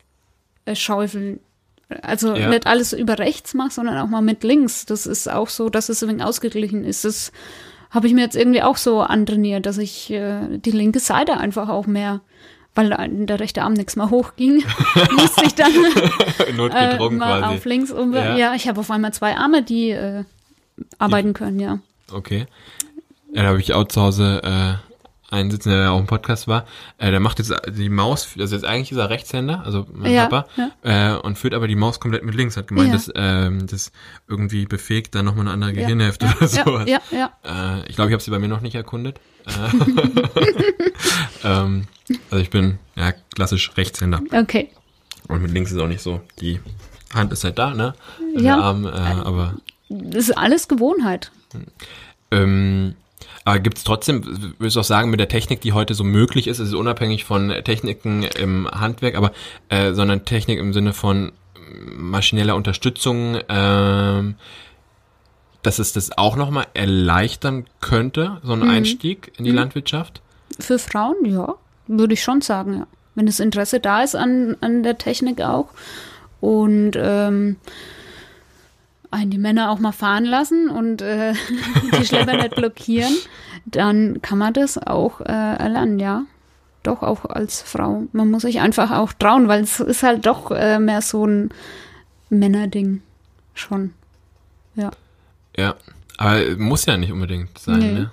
[0.67, 1.41] äh, schaufeln
[2.03, 2.49] Also Ja.
[2.49, 4.87] nicht alles über rechts mache, sondern auch mal mit links.
[4.87, 7.05] Das ist auch so, dass es ein wenig ausgeglichen ist.
[7.05, 7.31] Das
[7.97, 11.71] habe ich mir jetzt irgendwie auch so antrainiert, dass ich äh, die linke Seite einfach
[11.71, 12.21] auch mehr,
[12.75, 14.63] weil der rechte Arm nichts mehr hochging,
[15.13, 15.73] musste ich dann
[16.47, 17.57] äh, mal quasi.
[17.57, 18.13] auf links um.
[18.13, 18.37] Ja.
[18.37, 20.25] Ja, ich habe auf einmal zwei Arme, die äh,
[20.99, 21.79] arbeiten können, ja.
[22.13, 22.47] Okay.
[23.33, 24.43] Ja, da habe ich auch zu Hause
[25.31, 26.67] sitzen, der auch im Podcast war.
[26.99, 30.27] Äh, der macht jetzt die Maus, also jetzt eigentlich ist er Rechtshänder, also mein Ja,
[30.29, 30.49] Papa,
[30.85, 31.17] ja.
[31.17, 32.57] äh, und führt aber die Maus komplett mit links.
[32.57, 32.93] Hat gemeint, Ja.
[32.95, 33.91] dass ähm, das
[34.29, 36.89] irgendwie befähigt dann nochmal eine andere Gehirnhälfte oder sowas.
[36.89, 37.79] Ja, ja, ja.
[37.81, 39.21] Äh, ich glaube, ich habe sie bei mir noch nicht erkundet.
[39.47, 41.87] Äh, ähm,
[42.31, 44.21] also ich bin ja klassisch Rechtshänder.
[44.33, 44.71] Okay.
[45.29, 46.21] Und mit links ist auch nicht so.
[46.41, 46.61] Die
[47.15, 47.95] Hand ist halt da, ne?
[48.35, 48.41] Ja.
[48.43, 49.55] Der Arm, äh, aber
[49.89, 51.31] Das ist alles Gewohnheit.
[52.31, 52.95] Ähm,
[53.47, 54.25] aber gibt es trotzdem,
[54.59, 57.25] würdest du auch sagen, mit der Technik, die heute so möglich ist, es ist unabhängig
[57.25, 59.31] von Techniken im Handwerk, aber
[59.69, 61.31] äh, sondern Technik im Sinne von
[61.97, 64.35] maschineller Unterstützung, ähm,
[65.63, 70.23] dass es das auch nochmal erleichtern könnte, so ein Einstieg in die Landwirtschaft?
[70.59, 71.55] Für Frauen, ja,
[71.87, 72.87] würde ich schon sagen, ja.
[73.15, 75.69] Wenn das Interesse da ist an, an der Technik auch.
[76.41, 77.57] Und ähm,
[79.17, 81.33] einen die Männer auch mal fahren lassen und äh,
[81.99, 83.15] die Schlepper nicht blockieren,
[83.67, 86.25] dann kann man das auch äh, erlernen, ja.
[86.83, 88.05] Doch, auch als Frau.
[88.13, 91.51] Man muss sich einfach auch trauen, weil es ist halt doch äh, mehr so ein
[92.31, 93.03] Männerding
[93.55, 93.93] schon.
[94.77, 94.91] Ja.
[95.57, 95.75] Ja,
[96.19, 97.93] aber muss ja nicht unbedingt sein, Nee.
[97.93, 98.11] ne?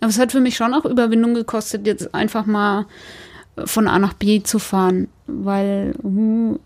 [0.00, 2.86] Aber es hat für mich schon auch Überwindung gekostet, jetzt einfach mal
[3.64, 6.58] von A nach B zu fahren, weil uh,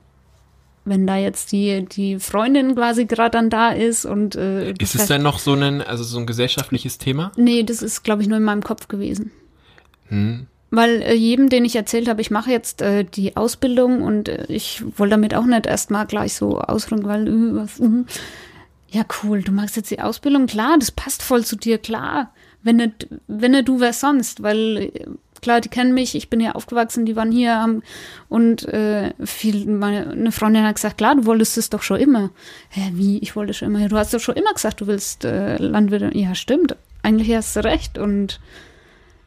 [0.86, 5.06] wenn da jetzt die, die Freundin quasi gerade dann da ist und äh, Ist es
[5.06, 7.32] denn noch so ein, also so ein gesellschaftliches Thema?
[7.36, 9.32] Nee, das ist, glaube ich, nur in meinem Kopf gewesen.
[10.08, 10.46] Hm.
[10.70, 14.46] Weil äh, jedem, den ich erzählt habe, ich mache jetzt äh, die Ausbildung und äh,
[14.48, 18.04] ich wollte damit auch nicht erstmal gleich so ausrücken, weil, äh, was, äh.
[18.90, 22.32] ja cool, du machst jetzt die Ausbildung, klar, das passt voll zu dir, klar.
[22.62, 25.06] Wenn nicht, wenn nicht du, wer sonst, weil äh,
[25.42, 27.82] klar, die kennen mich, ich bin ja aufgewachsen, die waren hier haben,
[28.28, 32.30] und äh, viel, meine, eine Freundin hat gesagt, klar, du wolltest es doch schon immer.
[32.70, 35.56] Hä, wie, ich wollte schon immer, du hast doch schon immer gesagt, du willst äh,
[35.58, 36.14] Landwirt.
[36.14, 38.40] Ja, stimmt, eigentlich hast du recht und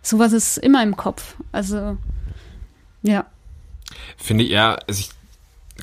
[0.02, 1.36] sowas ist immer im Kopf.
[1.52, 1.98] Also,
[3.02, 3.26] ja.
[4.18, 5.10] Finde ich, ja, also ich,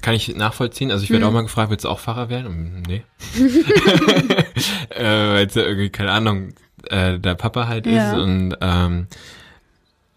[0.03, 0.91] kann ich nachvollziehen.
[0.91, 1.31] Also ich werde Mhm.
[1.31, 2.47] auch mal gefragt, willst du auch Pfarrer werden?
[2.47, 3.03] Hm, Nee.
[4.91, 5.03] äh,
[5.35, 6.53] weil es ja irgendwie, keine Ahnung,
[6.91, 8.13] äh, der Papa halt Ja.
[8.13, 9.07] ist und ähm,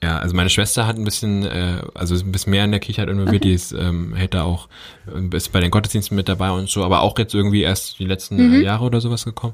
[0.01, 2.79] ja, also meine Schwester hat ein bisschen, äh, also ist ein bisschen mehr in der
[2.79, 4.69] Kirche halt involviert, die ist, ähm, hält da auch,
[5.13, 8.05] äh, ist bei den Gottesdiensten mit dabei und so, aber auch jetzt irgendwie erst die
[8.05, 9.53] letzten äh, Jahre oder sowas gekommen.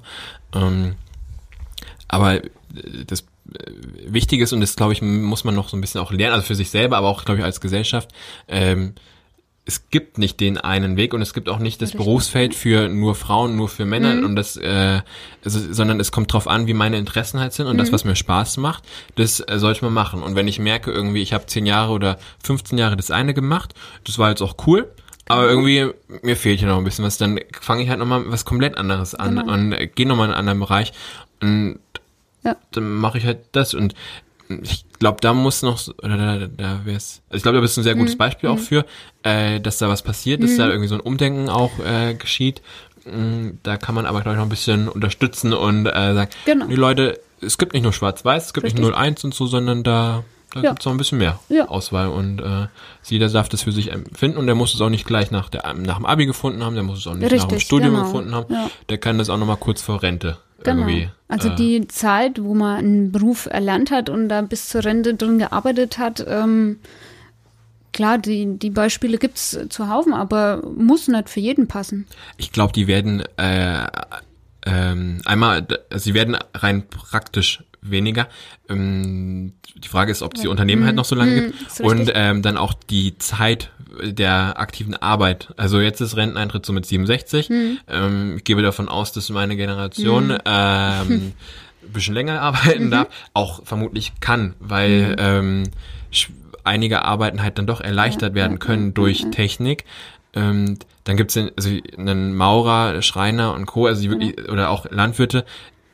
[0.54, 0.96] Ähm,
[2.08, 2.50] aber äh,
[3.08, 3.26] das
[4.06, 6.46] Wichtige ist, und das glaube ich, muss man noch so ein bisschen auch lernen, also
[6.46, 8.10] für sich selber, aber auch, glaube ich, als Gesellschaft,
[8.48, 8.93] ähm,
[9.68, 12.05] es gibt nicht den einen Weg und es gibt auch nicht das Richtig.
[12.05, 14.26] Berufsfeld für nur Frauen, nur für Männer Mhm.
[14.26, 15.01] und das, äh,
[15.43, 17.80] also, sondern es kommt drauf an, wie meine Interessen halt sind und Mhm.
[17.80, 18.84] das, was mir Spaß macht,
[19.16, 20.22] das äh, sollte man machen.
[20.22, 23.74] Und wenn ich merke irgendwie, ich habe zehn Jahre oder 15 Jahre das eine gemacht,
[24.03, 24.91] das war jetzt auch cool,
[25.28, 25.89] aber irgendwie
[26.22, 29.16] mir fehlt hier noch ein bisschen was, dann fange ich halt nochmal was komplett anderes
[29.16, 29.51] an Genau.
[29.51, 30.93] und äh, gehe nochmal in einen anderen Bereich
[31.41, 31.80] und
[32.43, 32.55] Ja.
[32.74, 33.95] dann mache ich halt das und
[34.50, 37.82] ich glaube, da muss noch, oder da, da wär's, also ich glaube, da bist du
[37.82, 38.00] ein sehr Mhm.
[38.00, 38.86] gutes Beispiel auch für,
[39.24, 42.62] äh, dass da was passiert, dass da irgendwie so ein Umdenken auch äh, geschieht.
[43.06, 46.68] Mm, Da kann man aber, glaube ich, noch ein bisschen unterstützen und äh, sagen, Genau.
[46.68, 48.82] die Leute, es gibt nicht nur Schwarz-Weiß, es gibt Richtig.
[48.84, 50.24] nicht 0-1 und so, sondern da,
[50.54, 50.70] da Ja.
[50.72, 51.68] gibt's noch ein bisschen mehr Ja.
[51.68, 52.68] Auswahl und äh,
[53.04, 55.74] jeder darf das für sich empfinden und der muss es auch nicht gleich nach, der,
[55.76, 58.06] nach dem Abi gefunden haben, der muss es auch nicht nach dem Richtig, Studium genau.
[58.06, 58.70] gefunden haben, Ja.
[58.89, 60.88] der kann das auch nochmal kurz vor Rente Genau.
[60.88, 61.09] irgendwie.
[61.28, 65.16] Also äh, die Zeit, wo man einen Beruf erlernt hat und da bis zur Rente
[65.16, 66.80] drin gearbeitet hat, ähm,
[67.95, 72.05] klar, die, die Beispiele gibt's zuhaufen, aber muss nicht für jeden passen.
[72.38, 73.88] Ich glaube, die werden äh,
[74.66, 78.28] ähm, einmal, sie werden rein praktisch weniger.
[78.70, 82.41] Ähm, die Frage ist, ob sie Unternehmen halt noch so lange Mhm, gibt und ähm,
[82.41, 85.53] dann auch die Zeit der aktiven Arbeit.
[85.57, 87.49] Also jetzt ist Renteneintritt so mit 67.
[87.49, 87.78] Mhm.
[87.88, 91.34] Ähm, ich gebe davon aus, dass meine Generation ähm,
[91.84, 95.63] ein bisschen länger arbeiten darf, auch vermutlich kann, weil ähm,
[96.11, 96.32] sch-
[96.63, 99.86] einige Arbeiten halt dann doch erleichtert werden können durch Technik.
[100.36, 104.86] Ähm, dann gibt's den, also einen Maurer, Schreiner und Co., also die wirklich, oder auch
[104.91, 105.45] Landwirte,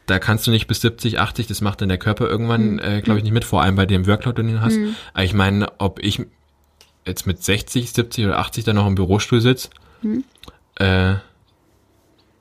[0.07, 3.19] da kannst du nicht bis 70, 80, das macht dann der Körper irgendwann, äh, glaube
[3.19, 4.77] ich, nicht mit, vor allem bei dem Workload, den du hast.
[5.13, 6.21] Aber ich meine, ob ich
[7.05, 9.69] jetzt mit 60, 70 oder 80 dann noch im Bürostuhl sitze,
[10.75, 11.15] äh,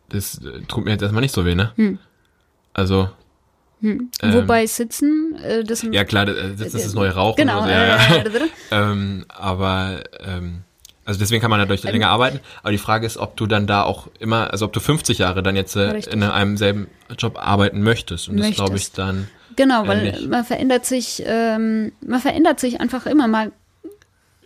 [0.08, 1.72] das äh, tut mir jetzt erstmal nicht so weh, ne?
[2.72, 3.10] Also,
[3.82, 4.34] Ähm.
[4.34, 7.36] Wobei Sitzen, äh, das ja klar, das, das ist das neue Rauchen.
[7.36, 8.16] Genau, Also, ja, ja.
[8.16, 10.62] äh, ähm, aber ähm,
[11.04, 12.40] Also deswegen kann man dadurch Ähm, länger arbeiten.
[12.62, 15.42] Aber die Frage ist, ob du dann da auch immer, also ob du 50 Jahre
[15.42, 16.12] dann jetzt äh, Richtig.
[16.12, 16.88] in einem selben
[17.18, 18.28] Job arbeiten möchtest.
[18.28, 18.98] Und das glaube ich Möchtest.
[18.98, 19.28] dann.
[19.56, 20.28] Genau, weil Ähnlich.
[20.28, 23.26] man verändert sich, ähm, man verändert sich einfach immer.
[23.28, 23.50] Man,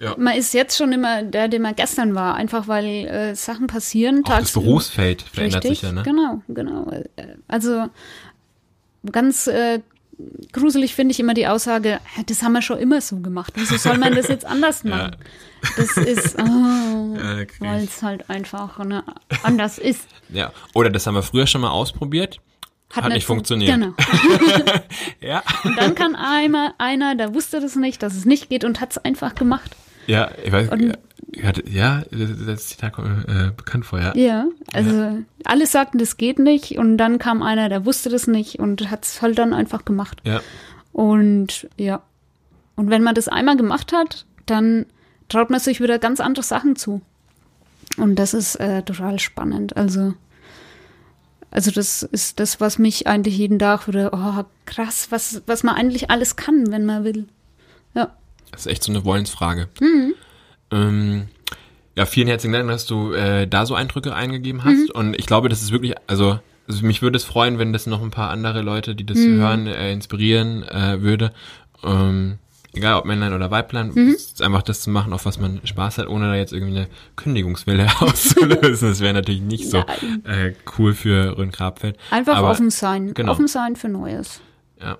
[0.01, 0.15] Ja.
[0.17, 4.23] man ist jetzt schon immer der, der man gestern war, einfach weil äh, Sachen passieren.
[4.25, 4.53] Auch das.
[4.53, 6.03] Berufsfeld verändert Richtig, sich ja, ne?
[6.05, 6.91] Genau, genau.
[7.49, 7.85] Also
[9.11, 9.81] ganz äh,
[10.53, 13.53] gruselig finde ich immer die Aussage, "Hä, das haben wir schon immer so gemacht.
[13.57, 15.17] Wieso soll man das jetzt anders machen?
[15.77, 16.45] Das ist, oh,
[17.61, 19.03] weil es halt einfach ne,
[19.43, 20.07] anders ist.
[20.31, 20.53] Ja.
[20.75, 22.41] Oder das haben wir früher schon mal ausprobiert.
[22.93, 23.73] Hat, nicht fun- funktioniert.
[23.73, 23.93] Genau.
[25.21, 25.43] Ja.
[25.65, 28.93] Und dann kann einmal einer, der wusste das nicht, dass es nicht geht und hat
[28.93, 29.75] es einfach gemacht.
[30.07, 30.69] Ja, ich weiß.
[30.71, 30.99] Und-
[31.37, 32.03] ja, ja,
[32.47, 34.15] das Zitat kommt äh, bekannt vor, ja.
[34.17, 38.61] Ja, also alle sagten, das geht nicht und dann kam einer, der wusste das nicht
[38.61, 40.21] und hat es halt dann einfach gemacht.
[40.25, 40.41] Ja.
[40.93, 42.03] Und ja,
[42.77, 44.87] und wenn man das einmal gemacht hat, dann
[45.29, 47.01] traut man sich wieder ganz andere Sachen zu.
[47.97, 49.77] Und das ist äh, total spannend.
[49.77, 50.15] Also,
[51.51, 55.77] also das ist das, was mich eigentlich jeden Tag wieder, oh krass, was, was man
[55.77, 57.27] eigentlich alles kann, wenn man will.
[57.95, 58.13] Ja,
[58.51, 59.69] Das ist echt so eine Wollensfrage.
[59.81, 60.15] Mhm.
[60.73, 61.29] Ähm,
[61.97, 64.89] ja, vielen herzlichen Dank, dass du äh, da so Eindrücke eingegeben hast.
[64.89, 64.91] Mhm.
[64.95, 68.03] Und ich glaube, das ist wirklich, also, also mich würde es freuen, wenn das noch
[68.03, 69.39] ein paar andere Leute, die das Mhm.
[69.39, 71.33] hören, äh, inspirieren äh, würde.
[71.85, 72.39] Ähm,
[72.75, 74.17] egal ob Männlein oder Weiblein, Mhm.
[74.41, 77.87] einfach das zu machen, auf was man Spaß hat, ohne da jetzt irgendwie eine Kündigungswelle
[78.01, 78.89] auszulösen.
[78.91, 81.97] Das wäre natürlich nicht so äh, cool für Rhön Grabfeld.
[82.11, 83.15] einfach Aber, offen sein.
[83.15, 83.33] genau.
[83.33, 84.41] Offen sein für Neues.
[84.81, 84.99] Ja.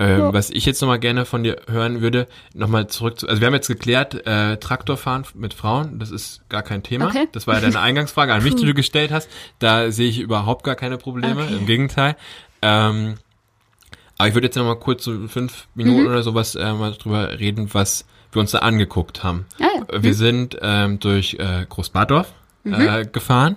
[0.00, 0.32] Ähm, Ja.
[0.32, 3.54] Was ich jetzt nochmal gerne von dir hören würde, nochmal zurück zu, also wir haben
[3.54, 7.06] jetzt geklärt, äh, Traktorfahren mit Frauen, das ist gar kein Thema.
[7.06, 7.28] Okay.
[7.32, 9.28] Das war ja deine Eingangsfrage an mich, die du gestellt hast.
[9.58, 11.56] Da sehe ich überhaupt gar keine Probleme, Okay.
[11.58, 12.16] im Gegenteil.
[12.62, 13.14] Ähm,
[14.18, 16.06] aber ich würde jetzt nochmal kurz so fünf Minuten Mhm.
[16.08, 19.46] oder sowas äh, mal drüber reden, was wir uns da angeguckt haben.
[19.60, 20.02] Ah, ja.
[20.02, 22.30] Wir sind ähm, durch äh, Großbadorf
[22.64, 23.56] äh, gefahren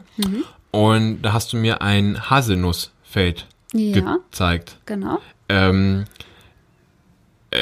[0.71, 4.77] und da hast du mir ein Haselnussfeld Ja, gezeigt.
[4.85, 5.19] genau.
[5.49, 6.05] Ähm,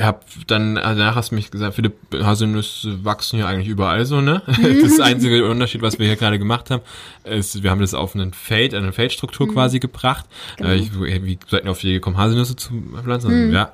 [0.02, 4.22] hab dann, also danach hast du mich gesagt, Philipp, Haselnüsse wachsen hier eigentlich überall so,
[4.22, 4.42] ne?
[4.84, 6.84] Das einzige Unterschied, was wir hier gerade gemacht haben,
[7.24, 10.26] ist, wir haben das auf einen Feld, eine Feldstruktur quasi gebracht.
[10.58, 10.70] Genau.
[10.70, 12.72] Äh, ich, wie seid ihr auf die Idee gekommen, Haselnüsse zu
[13.04, 13.32] pflanzen?
[13.32, 13.72] Also, Ja.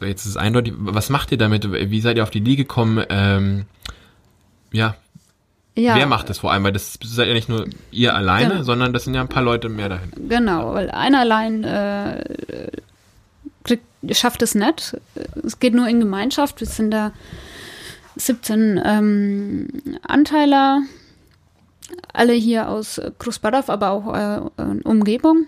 [0.00, 0.72] Jetzt ist es eindeutig.
[0.78, 1.70] Was macht ihr damit?
[1.70, 3.04] Wie seid ihr auf die Idee gekommen?
[3.10, 3.66] Ähm,
[4.72, 4.94] ja,
[5.76, 6.64] Ja, wer macht das vor allem?
[6.64, 8.62] Weil das seid ja nicht nur ihr alleine, Genau.
[8.62, 10.10] sondern das sind ja ein paar Leute mehr dahin.
[10.30, 12.22] Genau, weil einer allein äh,
[14.12, 14.96] schafft es nicht.
[15.44, 16.60] Es geht nur in Gemeinschaft.
[16.60, 17.12] Wir sind da
[18.16, 19.68] 17 ähm,
[20.02, 20.82] Anteiler,
[22.12, 25.46] alle hier aus Großbadorf, aber auch äh, äh, Umgebung.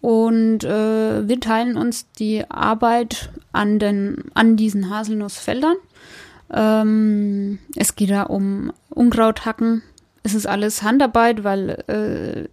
[0.00, 5.76] Und äh, wir teilen uns die Arbeit an, den, an diesen Haselnussfeldern.
[6.52, 9.82] Ähm, es geht da um Unkrauthacken.
[10.22, 12.48] Es ist alles Handarbeit, weil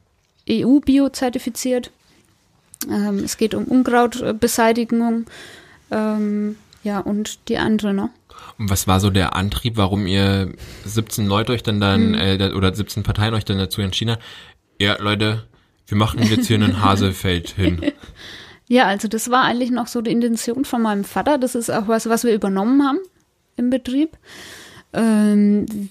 [0.48, 1.92] äh, EU-Bio-zertifiziert.
[2.90, 5.26] Ähm, es geht um Unkrautbeseitigung.
[5.92, 8.10] Ähm, ja, und die andere noch.
[8.58, 10.52] Und was war so der Antrieb, warum ihr
[10.86, 11.82] 17 Leute euch dann Mhm.
[11.82, 14.24] dann, äh, da- oder 17 Parteien euch dann dazu entschieden habt,
[14.80, 15.44] ja, Leute,
[15.88, 17.82] wir machen jetzt hier einen Hasefeld hin.
[18.68, 21.38] Ja, also das war eigentlich noch so die Intention von meinem Vater.
[21.38, 23.00] Das ist auch was, was wir übernommen haben
[23.58, 24.18] im Betrieb.
[24.94, 25.90] Ähm,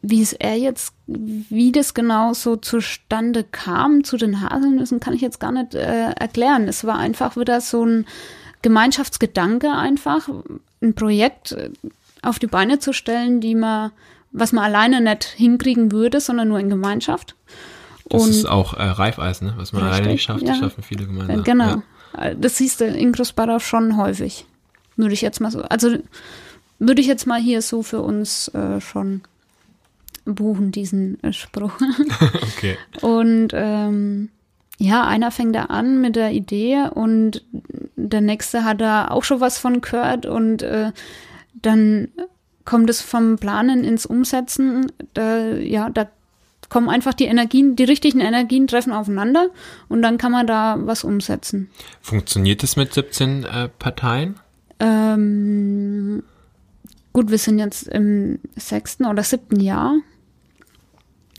[0.00, 5.20] wie es er jetzt, wie das genau so zustande kam zu den Haselnüssen, kann ich
[5.20, 6.68] jetzt gar nicht äh, erklären.
[6.68, 8.06] Es war einfach wieder so ein
[8.62, 10.28] Gemeinschaftsgedanke einfach,
[10.80, 11.70] ein Projekt äh,
[12.22, 13.90] auf die Beine zu stellen, die man,
[14.30, 17.34] was man alleine nicht hinkriegen würde, sondern nur in Gemeinschaft.
[18.08, 19.54] Das Und- ist auch äh, Reifeis, ne?
[19.56, 20.48] Was man alleine Richtig, nicht schafft, ja.
[20.48, 21.40] das schaffen viele gemeinsam.
[21.40, 21.64] Äh, Genau.
[21.66, 21.82] Ja.
[22.24, 24.46] Äh, Das siehst du in Großbadorf schon häufig.
[24.96, 25.96] Würde ich jetzt mal so, also
[26.78, 29.22] würde ich jetzt mal hier so für uns äh, schon
[30.24, 31.72] buchen, diesen äh, Spruch.
[32.56, 32.76] Okay.
[33.00, 34.28] Und ähm,
[34.78, 37.44] ja, einer fängt da an mit der Idee und
[37.96, 40.92] der nächste hat da auch schon was von gehört und äh,
[41.54, 42.08] dann
[42.64, 44.90] kommt es vom Planen ins Umsetzen.
[45.14, 46.08] Da, ja, da
[46.68, 49.50] kommen einfach die Energien, die richtigen Energien treffen aufeinander
[49.88, 51.70] und dann kann man da was umsetzen.
[52.00, 54.36] Funktioniert es mit 17 äh, Parteien?
[54.80, 56.22] Ähm,
[57.12, 59.96] gut, wir sind jetzt im sechsten oder siebten Jahr.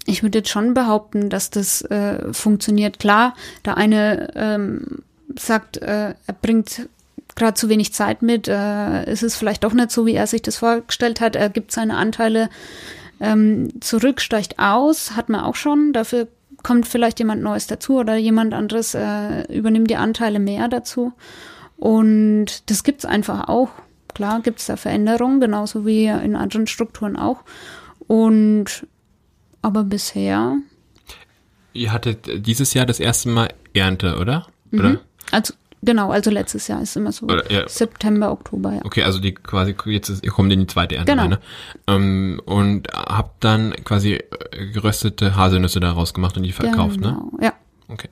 [0.06, 3.00] Ich würde jetzt schon behaupten, dass das äh, funktioniert.
[3.00, 3.36] Klar,
[3.66, 5.04] der eine ähm,
[5.38, 6.90] sagt, äh, er bringt
[7.36, 10.42] gerade zu wenig Zeit mit, äh, ist es vielleicht doch nicht so, wie er sich
[10.42, 11.36] das vorgestellt hat.
[11.36, 12.50] Er gibt seine Anteile
[13.20, 15.94] ähm, zurück, steigt aus, hat man auch schon.
[15.94, 16.28] Dafür
[16.62, 21.14] kommt vielleicht jemand Neues dazu oder jemand anderes äh, übernimmt die Anteile mehr dazu.
[21.78, 23.70] Und das gibt's einfach auch.
[24.14, 27.40] Klar gibt's da Veränderungen, genauso wie in anderen Strukturen auch.
[28.08, 28.86] Und
[29.64, 30.58] aber bisher.
[31.74, 34.46] Ihr hattet dieses Jahr das erste Mal Ernte, oder?
[34.72, 34.90] Oder?
[34.90, 35.00] Mhm.
[35.32, 37.68] Also genau, also letztes Jahr ist immer so Oder, ja.
[37.68, 38.82] September, Oktober, ja.
[38.86, 41.24] Okay, also die quasi, jetzt ist, ihr kommt in die zweite Ernte Genau.
[41.24, 41.40] rein, ne?
[41.88, 47.18] ähm, Und habt dann quasi äh, geröstete Haselnüsse daraus gemacht und die verkauft, ne?
[47.18, 47.32] genau.
[47.42, 47.54] Ja.
[47.88, 48.10] Okay.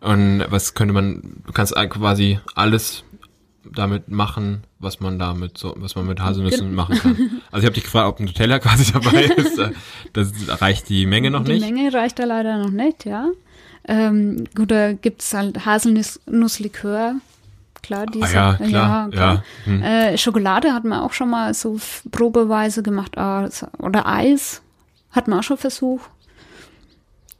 [0.00, 3.04] Und was könnte man, du kannst quasi alles
[3.72, 7.16] damit machen, was man damit so, was man mit Haselnüssen Gen- machen kann.
[7.50, 9.60] Also ich habe dich gefragt, ob ein Nutella quasi dabei ist.
[10.12, 11.62] Das reicht die Menge noch Die nicht.
[11.70, 13.28] Menge reicht da leider noch nicht, ja.
[13.86, 17.16] Ähm, gut, da gibt's halt Haselnusslikör.
[17.82, 18.24] Klar, diese.
[18.24, 19.34] Ah ja, klar, klar.
[19.34, 19.42] ja.
[19.66, 19.82] Hm.
[19.82, 21.78] Äh, Schokolade hat man auch schon mal so
[22.10, 23.18] probeweise gemacht.
[23.18, 23.46] ah,
[23.78, 24.62] Oder Eis
[25.10, 26.08] hat man auch schon versucht.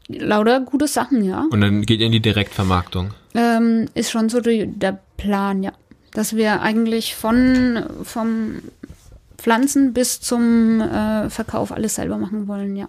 [0.08, 1.46] Lauter gute Sachen, ja.
[1.50, 3.14] Und dann geht ihr in die Direktvermarktung.
[3.34, 5.72] Ähm, ist schon so die, der Plan, ja.
[6.14, 8.62] Dass wir eigentlich von vom
[9.36, 12.88] Pflanzen bis zum äh, Verkauf alles selber machen wollen, ja.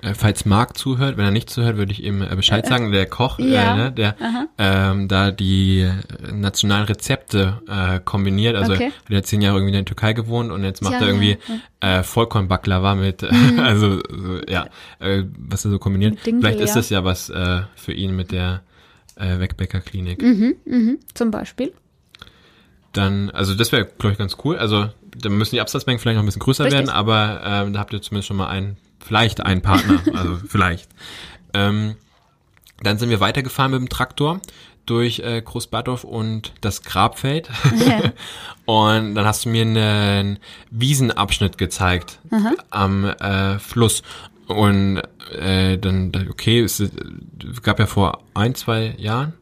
[0.00, 2.90] Äh, falls Marc zuhört, wenn er nicht zuhört, würde ich ihm äh, Bescheid sagen.
[2.90, 3.74] Der Koch, ja.
[3.74, 4.16] äh, ne, der
[4.58, 8.56] ähm, da die äh, nationalen Rezepte äh, kombiniert.
[8.56, 8.90] Also Okay.
[9.10, 11.38] er hat zehn Jahre irgendwie in der Türkei gewohnt und jetzt macht Ja, er irgendwie
[11.82, 13.60] ja, äh, Vollkornbaklava mit, äh, Mhm.
[13.60, 14.66] also so, ja,
[14.98, 16.24] äh, was er so kombiniert.
[16.26, 16.74] Dinkel, Vielleicht ist ja.
[16.76, 18.62] das ja was äh, für ihn mit der
[19.16, 20.20] äh, Wegbäcker-Klinik.
[20.22, 21.72] Mhm, mhm, zum Beispiel.
[22.92, 24.58] Dann, also das wäre, glaube ich, ganz cool.
[24.58, 26.78] Also da müssen die Absatzmengen vielleicht noch ein bisschen größer Richtig.
[26.78, 30.90] werden, aber ähm, da habt ihr zumindest schon mal einen, vielleicht einen Partner, also vielleicht.
[31.54, 31.96] Ähm,
[32.82, 34.40] dann sind wir weitergefahren mit dem Traktor
[34.86, 37.48] durch äh, Großbadorf und das Grabfeld.
[38.64, 40.38] und dann hast du mir einen
[40.70, 42.18] Wiesenabschnitt gezeigt
[42.70, 44.02] am äh, Fluss.
[44.48, 46.82] Und äh, dann, okay, es
[47.62, 49.34] gab ja vor ein, zwei Jahren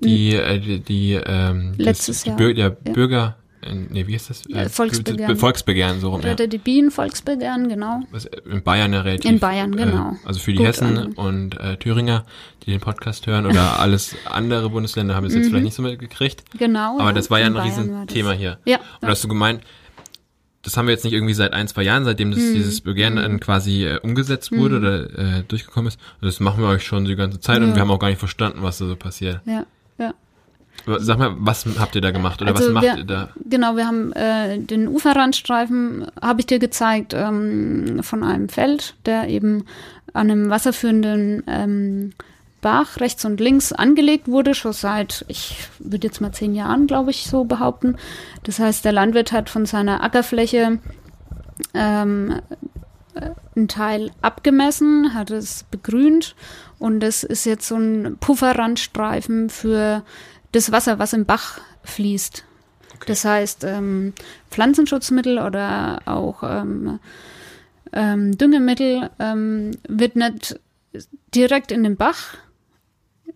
[0.00, 1.74] die, äh, die, die ähm, Mhm.
[1.78, 2.92] Letztes das, die Jahr, Bür der ja.
[2.92, 4.44] Bürger, äh, nee, wie ist das?
[4.50, 5.36] Äh, Volksbegehren.
[5.36, 6.32] Volksbegehren, so rum, ja.
[6.32, 8.00] Oder die Bienenvolksbegehren, genau.
[8.10, 9.30] Was in Bayern ja relativ.
[9.30, 10.10] In Bayern, genau.
[10.12, 11.12] Äh, also für die Gut Hessen an.
[11.12, 12.24] und äh, Thüringer,
[12.66, 16.44] die den Podcast hören, oder alles andere Bundesländer haben es jetzt vielleicht nicht so mitgekriegt.
[16.58, 16.98] Genau.
[16.98, 18.38] Aber das war ja in ein Riesenthema das.
[18.38, 18.58] hier.
[18.64, 19.62] Ja, Und hast du gemeint,
[20.62, 22.54] das haben wir jetzt nicht irgendwie seit ein, zwei Jahren, seitdem das, Mhm.
[22.54, 26.00] dieses Begehren dann quasi äh, umgesetzt wurde oder äh, durchgekommen ist.
[26.22, 27.74] Und das machen wir euch schon die ganze Zeit und Ja.
[27.74, 29.40] wir haben auch gar nicht verstanden, was da so passiert.
[29.44, 29.66] ja,
[29.98, 30.12] ja.
[30.98, 33.28] Sag mal, was habt ihr da gemacht oder Also was macht wir- ihr da?
[33.48, 39.28] Genau, wir haben äh, den Uferrandstreifen, habe ich dir gezeigt, ähm, von einem Feld, der
[39.28, 39.64] eben
[40.12, 42.12] an einem wasserführenden ähm,
[42.60, 47.10] Bach rechts und links angelegt wurde, schon seit, ich würde jetzt mal zehn Jahren, glaube
[47.10, 47.96] ich, so behaupten.
[48.42, 50.78] Das heißt, der Landwirt hat von seiner Ackerfläche
[51.74, 52.40] ähm,
[53.14, 56.34] äh, einen Teil abgemessen, hat es begrünt
[56.84, 60.02] und das ist jetzt so ein Pufferrandstreifen für
[60.52, 62.44] das Wasser, was im Bach fließt.
[63.06, 64.12] Das heißt, ähm,
[64.50, 67.00] Pflanzenschutzmittel oder auch ähm,
[67.92, 70.60] ähm, Düngemittel ähm, wird nicht
[71.34, 72.36] direkt in den Bach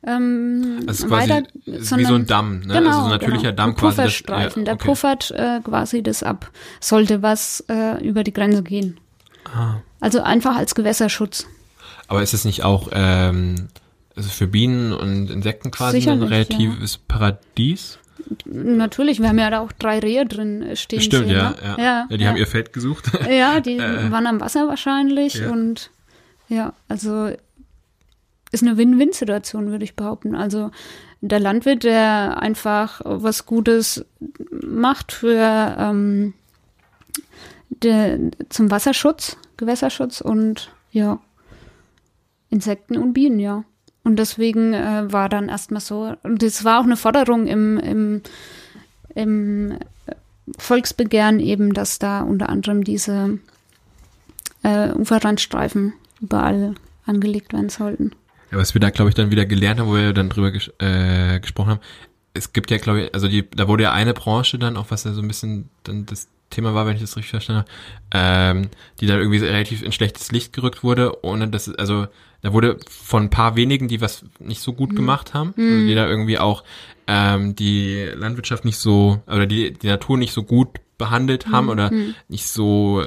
[0.07, 2.75] ähm, Das quasi weiter, ist wie sondern- so ein Damm, ne?
[2.75, 3.57] Genau, also so ein natürlicher genau.
[3.57, 3.97] Damm ein quasi.
[3.97, 4.87] das- Pufferstreifen, ja, der okay.
[4.89, 9.01] puffert äh, quasi das ab, sollte was äh, über die Grenze gehen.
[9.45, 9.77] Ah.
[10.01, 11.47] Also einfach als Gewässerschutz.
[12.09, 13.69] Aber ist es nicht auch ähm,
[14.17, 17.99] also für Bienen und Insekten quasi ein Sicherlich, relatives Paradies?
[18.45, 21.01] Natürlich, wir haben ja da auch drei Rehe drin stehen.
[21.01, 21.57] Stimmt, sehen, ja, ne?
[21.63, 22.07] ja, ja.
[22.11, 22.17] ja.
[22.17, 23.11] Die haben ihr Feld gesucht.
[23.31, 25.51] Ja, die Äh, waren am Wasser wahrscheinlich ja.
[25.51, 25.91] und
[26.49, 27.31] ja, also
[28.51, 30.35] ist eine Win-Win-Situation, würde ich behaupten.
[30.35, 30.71] Also
[31.21, 34.05] der Landwirt, der einfach was Gutes
[34.51, 36.35] macht für ähm,
[37.71, 41.21] der, zum Wasserschutz, Gewässerschutz und ja,
[42.51, 43.65] Insekten und Bienen, ja.
[44.05, 48.23] Und deswegen äh, war dann erstmal so, und das war auch eine Forderung im, im,
[49.15, 49.79] im
[50.57, 53.39] Volksbegehren eben, dass da unter anderem diese
[54.63, 56.75] äh, Uferrandstreifen überall
[57.05, 58.13] angelegt werden sollten.
[58.51, 60.71] Ja, was wir da, glaube ich, dann wieder gelernt haben, wo wir dann drüber ges
[60.79, 61.81] äh, gesprochen haben,
[62.35, 65.05] es gibt ja, glaube ich, also die, da wurde ja eine Branche dann, auch was
[65.05, 67.71] ja so ein bisschen dann das Thema war, wenn ich das richtig verstanden habe,
[68.13, 68.69] ähm,
[69.01, 72.07] die da irgendwie relativ in schlechtes Licht gerückt wurde, ohne dass, also
[72.43, 75.95] da wurde von ein paar wenigen, die was nicht so gut gemacht haben, also die
[75.95, 76.65] da irgendwie auch
[77.07, 80.69] ähm, die Landwirtschaft nicht so, oder die, die Natur nicht so gut
[80.99, 81.91] behandelt haben oder
[82.29, 83.05] nicht so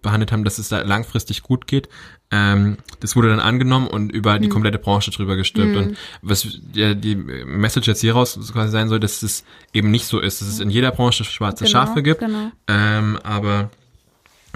[0.00, 1.88] behandelt haben, dass es da langfristig gut geht.
[2.32, 5.76] Ähm, das wurde dann angenommen und über die komplette Branche drüber gestülpt.
[5.76, 10.18] Und was ja, die Message jetzt hieraus quasi sein soll, dass es eben nicht so
[10.18, 12.20] ist, dass es in jeder Branche schwarze Genau, Schafe gibt.
[12.20, 12.50] genau.
[12.68, 13.70] Ähm, aber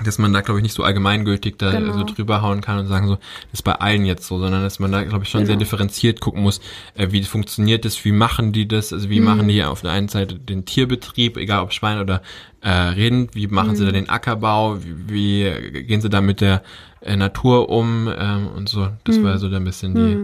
[0.05, 1.92] dass man da, glaube ich, nicht so allgemeingültig da Genau.
[1.92, 4.78] so drüber hauen kann und sagen so, das ist bei allen jetzt so, sondern dass
[4.78, 5.61] man da, glaube ich, schon sehr Genau.
[5.61, 6.61] differenziert gucken muss,
[6.97, 9.11] äh, wie funktioniert das, wie machen die das, also Mhm.
[9.11, 12.20] wie machen die auf der einen Seite den Tierbetrieb, egal ob Schwein oder
[12.61, 13.94] äh, Rind, wie machen sie da Mhm.
[13.94, 16.62] den Ackerbau, wie, wie gehen sie da mit der
[17.01, 18.88] äh, Natur um ähm, und so.
[19.05, 19.22] Das Mhm.
[19.22, 20.18] war so ein bisschen die,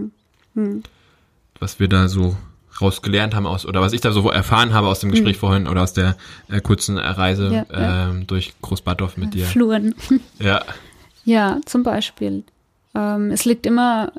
[1.60, 2.36] was wir da so
[2.82, 5.82] rausgelernt haben aus, oder was ich da so erfahren habe aus dem Gespräch vorhin oder
[5.82, 6.16] aus der
[6.50, 7.52] äh, kurzen Reise Mhm.
[7.52, 8.08] Ja, ja.
[8.10, 9.46] ähm, durch Großbadorf mit dir.
[9.46, 9.94] Fluren.
[10.38, 10.62] Ja.
[11.24, 12.42] Ja, zum Beispiel.
[12.94, 14.12] Ähm, es liegt immer,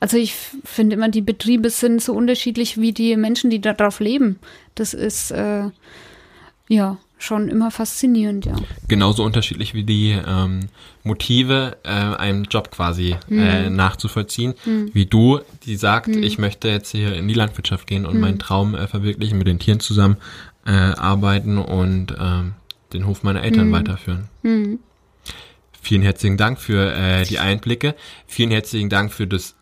[0.00, 4.38] also ich finde immer, die Betriebe sind so unterschiedlich wie die Menschen, die darauf leben.
[4.74, 5.70] Das ist äh,
[6.68, 8.54] ja schon immer faszinierend, ja.
[8.86, 10.68] genauso unterschiedlich wie die ähm,
[11.02, 13.38] Motive, äh, einem Job quasi Mhm.
[13.38, 14.54] äh, nachzuvollziehen.
[14.92, 18.20] Wie du, die sagt, ich möchte jetzt hier in die Landwirtschaft gehen und Mhm.
[18.20, 20.16] meinen Traum äh, verwirklichen, mit den Tieren zusammen
[20.66, 22.54] äh, arbeiten und ähm,
[22.92, 24.28] den Hof meiner Eltern weiterführen.
[24.42, 24.78] Mhm.
[25.80, 27.94] Vielen herzlichen Dank für äh, die Einblicke.
[28.26, 29.54] Vielen herzlichen Dank für das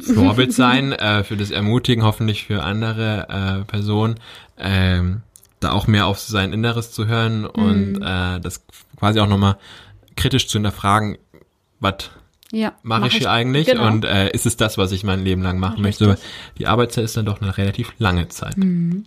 [0.00, 4.16] Vorbild sein, äh, für das Ermutigen, hoffentlich für andere äh, Personen,
[4.58, 5.22] ähm,
[5.60, 8.64] da auch mehr auf sein Inneres zu hören und äh, das
[8.98, 9.56] quasi auch nochmal
[10.16, 11.18] kritisch zu hinterfragen,
[11.80, 12.10] was
[12.52, 12.72] Ja.
[12.82, 13.86] mache mach ich hier eigentlich Genau.
[13.86, 16.06] und äh, ist es das, was ich mein Leben lang machen möchte?
[16.06, 16.30] Weil Richtig.
[16.58, 18.56] die Arbeitszeit ist dann doch eine relativ lange Zeit.
[18.56, 19.04] Mhm.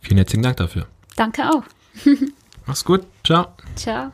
[0.00, 0.86] Vielen herzlichen Dank dafür.
[1.16, 1.62] Danke auch.
[2.66, 3.02] Mach's gut.
[3.24, 3.48] Ciao.
[3.76, 4.12] Ciao.